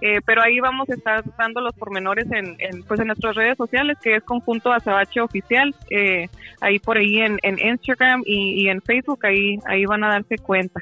Eh, 0.00 0.20
pero 0.24 0.40
ahí 0.42 0.58
vamos 0.58 0.88
a 0.88 0.94
estar 0.94 1.22
dando 1.36 1.60
los 1.60 1.74
pormenores 1.74 2.26
en, 2.32 2.56
pues 2.88 2.98
en 2.98 3.08
nuestras 3.08 3.34
redes 3.34 3.58
sociales, 3.58 3.98
que 4.02 4.16
es 4.16 4.22
Conjunto 4.22 4.72
Azabache 4.72 5.20
Oficial, 5.20 5.74
eh, 5.90 6.28
ahí 6.62 6.78
por 6.78 6.96
ahí 6.96 7.20
en, 7.20 7.38
Instagram 7.42 8.22
y, 8.24 8.68
en 8.68 8.80
Facebook, 8.80 9.26
ahí, 9.26 9.58
ahí 9.66 9.84
van 9.84 10.04
a 10.04 10.08
darse 10.08 10.38
cuenta. 10.38 10.80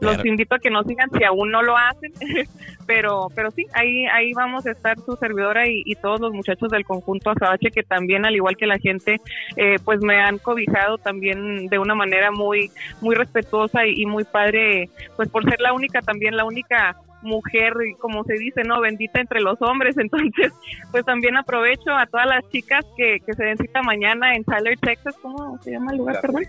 Los 0.00 0.24
invito 0.24 0.54
a 0.54 0.58
que 0.58 0.70
nos 0.70 0.86
sigan 0.86 1.10
si 1.10 1.24
aún 1.24 1.50
no 1.50 1.62
lo 1.62 1.76
hacen, 1.76 2.12
pero 2.86 3.28
pero 3.34 3.50
sí, 3.50 3.66
ahí 3.72 4.06
ahí 4.06 4.32
vamos 4.34 4.66
a 4.66 4.72
estar 4.72 4.98
su 5.00 5.16
servidora 5.16 5.68
y, 5.68 5.82
y 5.84 5.94
todos 5.94 6.20
los 6.20 6.32
muchachos 6.32 6.70
del 6.70 6.84
conjunto 6.84 7.30
Azabache 7.30 7.70
que 7.70 7.82
también 7.82 8.26
al 8.26 8.34
igual 8.34 8.56
que 8.56 8.66
la 8.66 8.78
gente 8.78 9.20
eh, 9.56 9.76
pues 9.84 10.00
me 10.00 10.20
han 10.20 10.38
cobijado 10.38 10.98
también 10.98 11.68
de 11.68 11.78
una 11.78 11.94
manera 11.94 12.30
muy 12.30 12.70
muy 13.00 13.14
respetuosa 13.14 13.86
y, 13.86 14.02
y 14.02 14.06
muy 14.06 14.24
padre 14.24 14.88
pues 15.16 15.28
por 15.28 15.44
ser 15.48 15.60
la 15.60 15.72
única 15.72 16.00
también 16.00 16.36
la 16.36 16.44
única 16.44 16.96
mujer 17.24 17.72
como 17.98 18.22
se 18.24 18.34
dice 18.34 18.62
no 18.64 18.80
bendita 18.80 19.20
entre 19.20 19.40
los 19.40 19.60
hombres. 19.62 19.96
Entonces 19.98 20.52
pues 20.90 21.04
también 21.04 21.36
aprovecho 21.36 21.90
a 21.90 22.06
todas 22.06 22.26
las 22.26 22.48
chicas 22.50 22.84
que, 22.96 23.18
que 23.20 23.32
se 23.32 23.44
den 23.44 23.58
cita 23.58 23.82
mañana 23.82 24.34
en 24.34 24.44
Tyler 24.44 24.78
Texas 24.78 25.16
¿cómo 25.20 25.58
se 25.62 25.72
llama 25.72 25.92
el 25.92 25.98
lugar 25.98 26.20
perdón? 26.20 26.44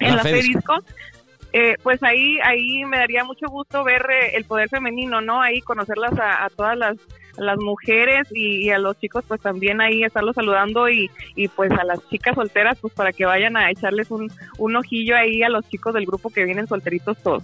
en 0.00 0.10
La 0.10 0.16
la 0.16 0.22
Fedisco. 0.22 0.74
Fedisco 0.74 0.74
eh, 1.52 1.76
pues 1.82 2.02
ahí 2.02 2.38
ahí 2.44 2.84
me 2.84 2.98
daría 2.98 3.24
mucho 3.24 3.46
gusto 3.48 3.82
ver 3.84 4.06
eh, 4.10 4.36
el 4.36 4.44
poder 4.44 4.68
femenino, 4.68 5.20
¿no? 5.20 5.42
Ahí 5.42 5.60
conocerlas 5.60 6.18
a, 6.18 6.44
a 6.44 6.50
todas 6.50 6.76
las, 6.76 6.96
a 7.38 7.42
las 7.42 7.58
mujeres 7.58 8.28
y, 8.30 8.70
a 8.70 8.78
los 8.78 8.98
chicos, 8.98 9.24
pues 9.26 9.40
también 9.40 9.80
ahí 9.80 10.04
estarlos 10.04 10.34
saludando 10.34 10.88
y, 10.88 11.10
y 11.34 11.48
pues 11.48 11.72
a 11.72 11.84
las 11.84 11.98
chicas 12.08 12.34
solteras, 12.34 12.78
pues 12.80 12.94
para 12.94 13.12
que 13.12 13.24
vayan 13.24 13.56
a 13.56 13.70
echarles 13.70 14.10
un, 14.10 14.30
un 14.58 14.76
ojillo 14.76 15.16
ahí 15.16 15.42
a 15.42 15.48
los 15.48 15.68
chicos 15.68 15.94
del 15.94 16.06
grupo 16.06 16.30
que 16.30 16.44
vienen 16.44 16.68
solteritos 16.68 17.18
todos. 17.18 17.42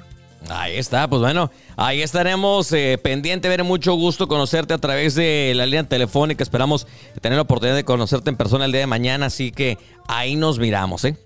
Ahí 0.48 0.76
está, 0.76 1.08
pues 1.08 1.20
bueno, 1.20 1.50
ahí 1.76 2.02
estaremos 2.02 2.72
eh, 2.72 2.98
pendiente, 3.02 3.48
ver 3.48 3.64
mucho 3.64 3.94
gusto 3.94 4.28
conocerte 4.28 4.74
a 4.74 4.78
través 4.78 5.14
de 5.16 5.52
la 5.56 5.66
línea 5.66 5.84
telefónica. 5.84 6.42
Esperamos 6.42 6.86
tener 7.20 7.36
la 7.36 7.42
oportunidad 7.42 7.74
de 7.74 7.84
conocerte 7.84 8.30
en 8.30 8.36
persona 8.36 8.64
el 8.64 8.72
día 8.72 8.82
de 8.82 8.86
mañana, 8.86 9.26
así 9.26 9.50
que 9.50 9.78
ahí 10.06 10.36
nos 10.36 10.60
miramos, 10.60 11.04
¿eh? 11.04 11.16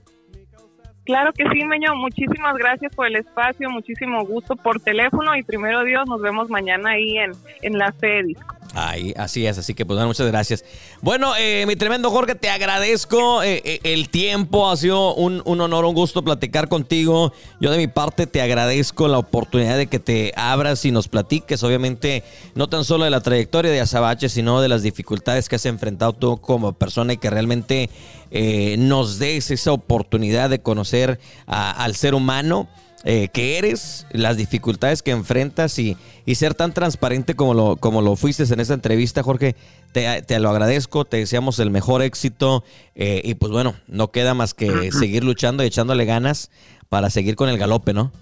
Claro 1.04 1.32
que 1.32 1.44
sí, 1.50 1.64
Meño, 1.64 1.94
muchísimas 1.96 2.56
gracias 2.56 2.94
por 2.94 3.06
el 3.06 3.16
espacio, 3.16 3.70
muchísimo 3.70 4.24
gusto 4.24 4.54
por 4.54 4.80
teléfono 4.80 5.34
y 5.34 5.42
primero 5.42 5.82
Dios, 5.82 6.06
nos 6.06 6.20
vemos 6.20 6.50
mañana 6.50 6.90
ahí 6.90 7.16
en, 7.16 7.32
en 7.62 7.78
la 7.78 7.92
Fedisco. 7.92 8.59
Ahí, 8.72 9.12
así 9.16 9.46
es, 9.46 9.58
así 9.58 9.74
que 9.74 9.84
pues 9.84 9.96
bueno, 9.96 10.08
muchas 10.08 10.28
gracias. 10.28 10.64
Bueno, 11.02 11.32
eh, 11.36 11.64
mi 11.66 11.74
tremendo 11.74 12.10
Jorge, 12.10 12.36
te 12.36 12.48
agradezco 12.48 13.42
eh, 13.42 13.60
eh, 13.64 13.80
el 13.82 14.10
tiempo, 14.10 14.70
ha 14.70 14.76
sido 14.76 15.14
un, 15.14 15.42
un 15.44 15.60
honor, 15.60 15.84
un 15.84 15.94
gusto 15.94 16.22
platicar 16.22 16.68
contigo. 16.68 17.32
Yo 17.60 17.72
de 17.72 17.78
mi 17.78 17.88
parte 17.88 18.28
te 18.28 18.40
agradezco 18.40 19.08
la 19.08 19.18
oportunidad 19.18 19.76
de 19.76 19.88
que 19.88 19.98
te 19.98 20.32
abras 20.36 20.84
y 20.84 20.92
nos 20.92 21.08
platiques, 21.08 21.64
obviamente, 21.64 22.22
no 22.54 22.68
tan 22.68 22.84
solo 22.84 23.04
de 23.04 23.10
la 23.10 23.22
trayectoria 23.22 23.72
de 23.72 23.80
Azabache, 23.80 24.28
sino 24.28 24.60
de 24.60 24.68
las 24.68 24.82
dificultades 24.82 25.48
que 25.48 25.56
has 25.56 25.66
enfrentado 25.66 26.12
tú 26.12 26.40
como 26.40 26.72
persona 26.72 27.14
y 27.14 27.16
que 27.16 27.28
realmente 27.28 27.90
eh, 28.30 28.76
nos 28.78 29.18
des 29.18 29.50
esa 29.50 29.72
oportunidad 29.72 30.48
de 30.48 30.60
conocer 30.60 31.18
al 31.46 31.96
ser 31.96 32.14
humano 32.14 32.68
eh, 33.04 33.28
que 33.32 33.58
eres, 33.58 34.06
las 34.12 34.36
dificultades 34.36 35.02
que 35.02 35.10
enfrentas 35.10 35.78
y, 35.78 35.96
y 36.26 36.34
ser 36.34 36.54
tan 36.54 36.72
transparente 36.74 37.34
como 37.34 37.54
lo, 37.54 37.76
como 37.76 38.02
lo 38.02 38.16
fuiste 38.16 38.42
en 38.44 38.60
esta 38.60 38.74
entrevista, 38.74 39.22
Jorge. 39.22 39.56
Te, 39.92 40.22
te 40.22 40.38
lo 40.38 40.50
agradezco, 40.50 41.04
te 41.04 41.16
deseamos 41.16 41.58
el 41.58 41.70
mejor 41.70 42.02
éxito 42.02 42.62
eh, 42.94 43.20
y 43.24 43.34
pues 43.34 43.50
bueno, 43.52 43.74
no 43.88 44.10
queda 44.12 44.34
más 44.34 44.54
que 44.54 44.92
seguir 44.92 45.24
luchando 45.24 45.62
y 45.64 45.66
echándole 45.66 46.04
ganas 46.04 46.50
para 46.88 47.10
seguir 47.10 47.36
con 47.36 47.48
el 47.48 47.58
galope, 47.58 47.92
¿no? 47.92 48.12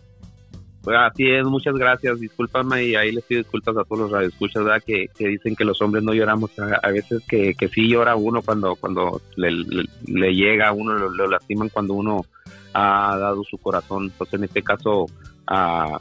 Pues 0.82 0.96
así 0.98 1.28
es, 1.28 1.44
muchas 1.44 1.74
gracias, 1.74 2.18
discúlpame 2.20 2.84
y 2.84 2.94
ahí 2.94 3.12
les 3.12 3.22
pido 3.24 3.42
disculpas 3.42 3.76
a 3.76 3.84
todos 3.84 3.98
los 4.02 4.10
radioescuchas, 4.10 4.64
¿verdad? 4.64 4.82
Que, 4.86 5.08
que 5.18 5.26
dicen 5.28 5.54
que 5.54 5.64
los 5.64 5.82
hombres 5.82 6.02
no 6.02 6.14
lloramos, 6.14 6.50
a, 6.82 6.88
veces 6.88 7.20
que, 7.28 7.52
que 7.54 7.68
sí 7.68 7.88
llora 7.90 8.16
uno 8.16 8.40
cuando 8.40 8.74
cuando 8.76 9.20
le, 9.36 9.50
le- 9.50 9.88
le 10.06 10.34
llega 10.34 10.68
a 10.68 10.72
uno, 10.72 10.94
lo, 10.94 11.10
lo 11.10 11.26
lastiman 11.28 11.68
cuando 11.68 11.92
uno 11.94 12.24
ha 12.72 13.16
dado 13.18 13.42
su 13.44 13.58
corazón, 13.58 14.12
pues 14.16 14.32
en 14.34 14.44
este 14.44 14.62
caso 14.62 15.06
a, 15.46 15.98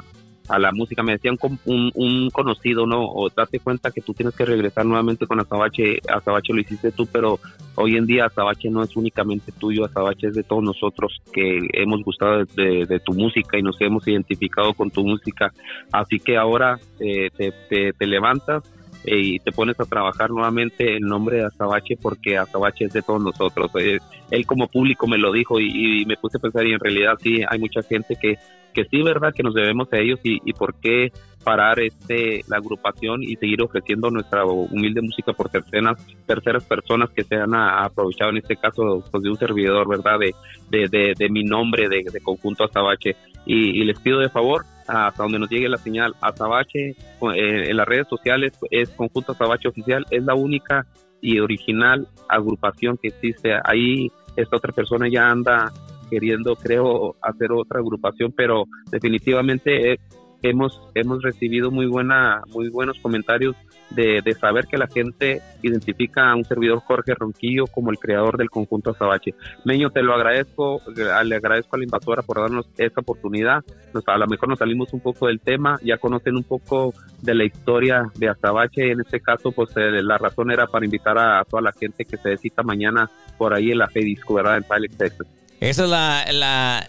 a 0.50 0.60
la 0.60 0.72
música, 0.72 1.04
me 1.04 1.14
decía 1.14 1.32
un, 1.66 2.30
conocido, 2.32 2.86
¿no? 2.86 3.06
O 3.06 3.30
date 3.30 3.60
cuenta 3.60 3.92
que 3.92 4.02
tú 4.02 4.14
tienes 4.14 4.36
que 4.36 4.46
regresar 4.46 4.86
nuevamente 4.86 5.28
con 5.28 5.40
Azabache, 5.40 6.00
Azabache 6.08 6.54
lo 6.54 6.62
hiciste 6.62 6.92
tú, 6.92 7.06
pero 7.12 7.40
hoy 7.76 7.98
en 7.98 8.06
día 8.06 8.26
Azabache 8.26 8.70
no 8.70 8.82
es 8.84 8.96
únicamente 8.96 9.52
tuyo, 9.52 9.86
Azabache 9.86 10.28
es 10.28 10.36
de 10.36 10.44
todos 10.44 10.64
nosotros 10.64 11.18
que 11.34 11.60
hemos 11.74 12.02
gustado 12.04 12.46
de, 12.56 13.02
tu 13.06 13.14
música 13.14 13.58
y 13.58 13.62
nos 13.62 13.80
hemos 13.82 14.08
identificado 14.08 14.74
con 14.74 14.90
tu 14.90 15.04
música. 15.04 15.52
Así 15.92 16.20
que 16.20 16.38
ahora 16.38 16.80
eh, 17.00 17.30
te, 17.36 17.52
te- 17.70 17.94
te 17.94 18.08
levantas 18.08 18.64
y 19.06 19.40
te 19.40 19.52
pones 19.52 19.80
a 19.80 19.86
trabajar 19.86 20.30
nuevamente 20.30 20.98
en 20.98 21.04
nombre 21.04 21.38
de 21.38 21.46
Azabache 21.46 21.98
porque 22.02 22.38
Azabache 22.38 22.86
es 22.86 22.94
de 22.94 23.02
todos 23.02 23.22
nosotros. 23.22 23.72
Eh, 23.76 24.00
él 24.32 24.46
como 24.46 24.68
público 24.68 25.08
me 25.08 25.18
lo 25.18 25.32
dijo 25.32 25.60
y, 25.60 26.02
y 26.02 26.06
me 26.06 26.18
puse 26.18 26.38
a 26.38 26.42
pensar 26.42 26.66
y 26.66 26.74
en 26.74 26.80
realidad 26.80 27.14
sí, 27.22 27.42
hay 27.48 27.60
mucha 27.60 27.82
gente 27.82 28.16
que, 28.20 28.38
que 28.74 28.86
sí, 28.86 29.02
¿verdad? 29.02 29.34
Que 29.34 29.44
nos 29.44 29.54
debemos 29.54 29.92
a 29.92 29.98
ellos 29.98 30.20
y, 30.24 30.40
y 30.44 30.54
por 30.54 30.76
qué 30.76 31.12
parar 31.44 31.80
este 31.80 32.44
la 32.50 32.58
agrupación 32.58 33.24
y 33.24 33.38
seguir 33.38 33.62
ofreciendo 33.62 34.12
nuestra 34.12 34.44
humilde 34.44 35.02
música 35.02 35.32
por 35.32 35.48
terceras 35.48 36.06
terceras 36.26 36.66
personas 36.66 37.10
que 37.12 37.24
se 37.24 37.36
han 37.36 37.56
aprovechado 37.56 38.32
en 38.32 38.38
este 38.38 38.58
caso 38.58 39.02
pues, 39.10 39.24
de 39.24 39.30
un 39.30 39.38
servidor 39.38 39.88
verdad 39.88 40.20
de, 40.20 40.36
de, 40.70 40.90
de, 40.90 41.14
de 41.18 41.30
mi 41.30 41.46
nombre 41.46 41.88
de, 41.88 42.04
de 42.12 42.20
conjunto 42.20 42.66
Azabache 42.66 43.16
y, 43.46 43.80
y 43.80 43.86
les 43.86 43.98
pido 43.98 44.20
de 44.20 44.28
favor 44.28 44.66
hasta 44.88 45.24
donde 45.24 45.40
nos 45.40 45.50
llegue 45.50 45.70
la 45.70 45.78
señal. 45.78 46.16
Azabache 46.22 46.90
eh, 46.90 46.96
en 47.22 47.78
las 47.78 47.88
redes 47.88 48.08
sociales 48.08 48.54
es 48.72 48.90
conjunto 48.90 49.34
Azabache 49.34 49.68
oficial 49.68 50.06
es 50.10 50.24
la 50.24 50.36
única 50.36 50.86
y 51.22 51.40
original 51.40 52.08
agrupación 52.30 52.98
que 53.02 53.10
existe. 53.10 53.54
Ahí 53.64 54.12
esta 54.36 54.58
otra 54.58 54.72
persona 54.72 55.08
ya 55.10 55.30
anda 55.30 55.72
queriendo 56.10 56.56
creo 56.56 57.16
hacer 57.22 57.52
otra 57.52 57.80
agrupación 57.80 58.34
pero 58.36 58.66
definitivamente 58.90 59.94
eh, 59.94 60.00
hemos 60.42 60.82
hemos 60.96 61.22
recibido 61.22 61.70
muy 61.70 61.86
buena 61.86 62.44
muy 62.54 62.70
buenos 62.70 62.98
comentarios 63.00 63.56
de, 63.90 64.22
de 64.24 64.34
saber 64.34 64.66
que 64.68 64.78
la 64.78 64.88
gente 64.88 65.42
identifica 65.62 66.30
a 66.30 66.36
un 66.36 66.44
servidor 66.44 66.80
Jorge 66.80 67.14
Ronquillo 67.14 67.68
como 67.68 67.92
el 67.92 67.98
creador 67.98 68.38
del 68.38 68.50
conjunto 68.50 68.92
Azabache. 68.92 69.34
Meño, 69.66 69.90
te 69.90 70.02
lo 70.02 70.14
agradezco, 70.14 70.82
eh, 70.96 71.26
le 71.26 71.36
agradezco 71.36 71.76
a 71.76 71.80
la 71.80 71.86
invasora 71.86 72.22
por 72.22 72.42
darnos 72.42 72.68
esta 72.78 73.02
oportunidad. 73.02 73.64
Nos, 73.94 74.04
a 74.08 74.18
lo 74.18 74.28
mejor 74.28 74.50
nos 74.50 74.60
salimos 74.60 74.94
un 74.94 75.00
poco 75.00 75.28
del 75.28 75.40
tema, 75.40 75.80
ya 75.84 75.98
conocen 75.98 76.36
un 76.36 76.44
poco 76.44 76.94
de 77.22 77.36
la 77.36 77.44
historia 77.46 78.12
de 78.16 78.30
Azabache. 78.30 78.92
En 78.92 79.00
este 79.02 79.20
caso, 79.22 79.52
pues 79.52 79.70
eh, 79.78 80.02
la 80.02 80.18
razón 80.18 80.52
era 80.52 80.68
para 80.68 80.86
invitar 80.86 81.18
a, 81.18 81.40
a 81.40 81.46
toda 81.46 81.62
la 81.62 81.72
gente 81.72 82.06
que 82.06 82.18
se 82.18 82.38
cita 82.38 82.64
mañana 82.64 83.10
por 83.38 83.54
ahí 83.54 83.72
en 83.72 83.80
la 83.80 83.88
Fedisco, 83.88 84.34
¿verdad? 84.34 84.58
En 84.58 84.64
Pilot, 84.64 84.98
Texas. 84.98 85.28
Esa 85.60 85.86
es 85.86 85.90
la, 85.90 86.26
la, 86.34 86.86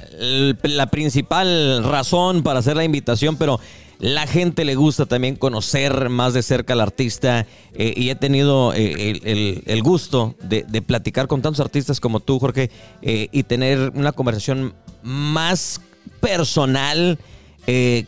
la 0.63 0.87
principal 0.89 1.83
razón 1.85 2.43
para 2.43 2.59
hacer 2.59 2.77
la 2.77 2.85
invitación, 2.85 3.39
pero 3.39 3.59
la 3.99 4.29
gente 4.29 4.65
le 4.65 4.77
gusta 4.77 5.07
también 5.07 5.35
conocer 5.35 6.09
más 6.09 6.33
de 6.33 6.43
cerca 6.43 6.75
al 6.75 6.81
artista 6.81 7.47
eh, 7.75 7.95
y 7.97 8.11
he 8.11 8.15
tenido 8.15 8.73
eh, 8.73 9.63
el, 9.67 9.83
gusto 9.83 10.37
de, 10.41 10.63
platicar 10.83 11.27
con 11.27 11.43
tantos 11.43 11.61
artistas 11.61 11.99
como 11.99 12.21
tú, 12.21 12.39
Jorge, 12.39 12.71
eh, 13.03 13.29
y 13.33 13.43
tener 13.43 13.93
una 13.95 14.13
conversación 14.13 14.75
más 15.03 15.81
personal 16.21 17.19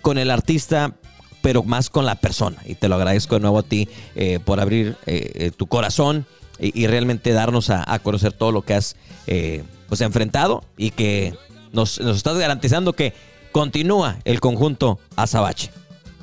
con 0.01 0.17
el 0.17 0.31
artista, 0.31 0.95
pero 1.43 1.63
más 1.63 1.91
con 1.91 2.07
la 2.07 2.15
persona. 2.15 2.57
Y 2.65 2.77
te 2.77 2.89
lo 2.89 2.95
agradezco 2.95 3.35
de 3.35 3.43
nuevo 3.43 3.59
a 3.59 3.63
ti 3.63 3.91
por 4.47 4.59
abrir 4.59 4.97
tu 5.59 5.67
corazón 5.67 6.25
y, 6.59 6.87
realmente 6.87 7.33
darnos 7.33 7.69
a, 7.69 7.99
conocer 7.99 8.33
todo 8.33 8.53
lo 8.53 8.63
que 8.63 8.73
has 8.73 8.97
pues 9.87 10.01
enfrentado 10.01 10.65
y 10.79 10.93
que 10.93 11.35
nos, 11.73 12.01
nos 12.01 12.17
estás 12.17 12.39
garantizando 12.39 12.95
que 12.95 13.13
continúa 13.53 14.17
el 14.25 14.41
conjunto 14.41 14.99
Azabache. 15.17 15.71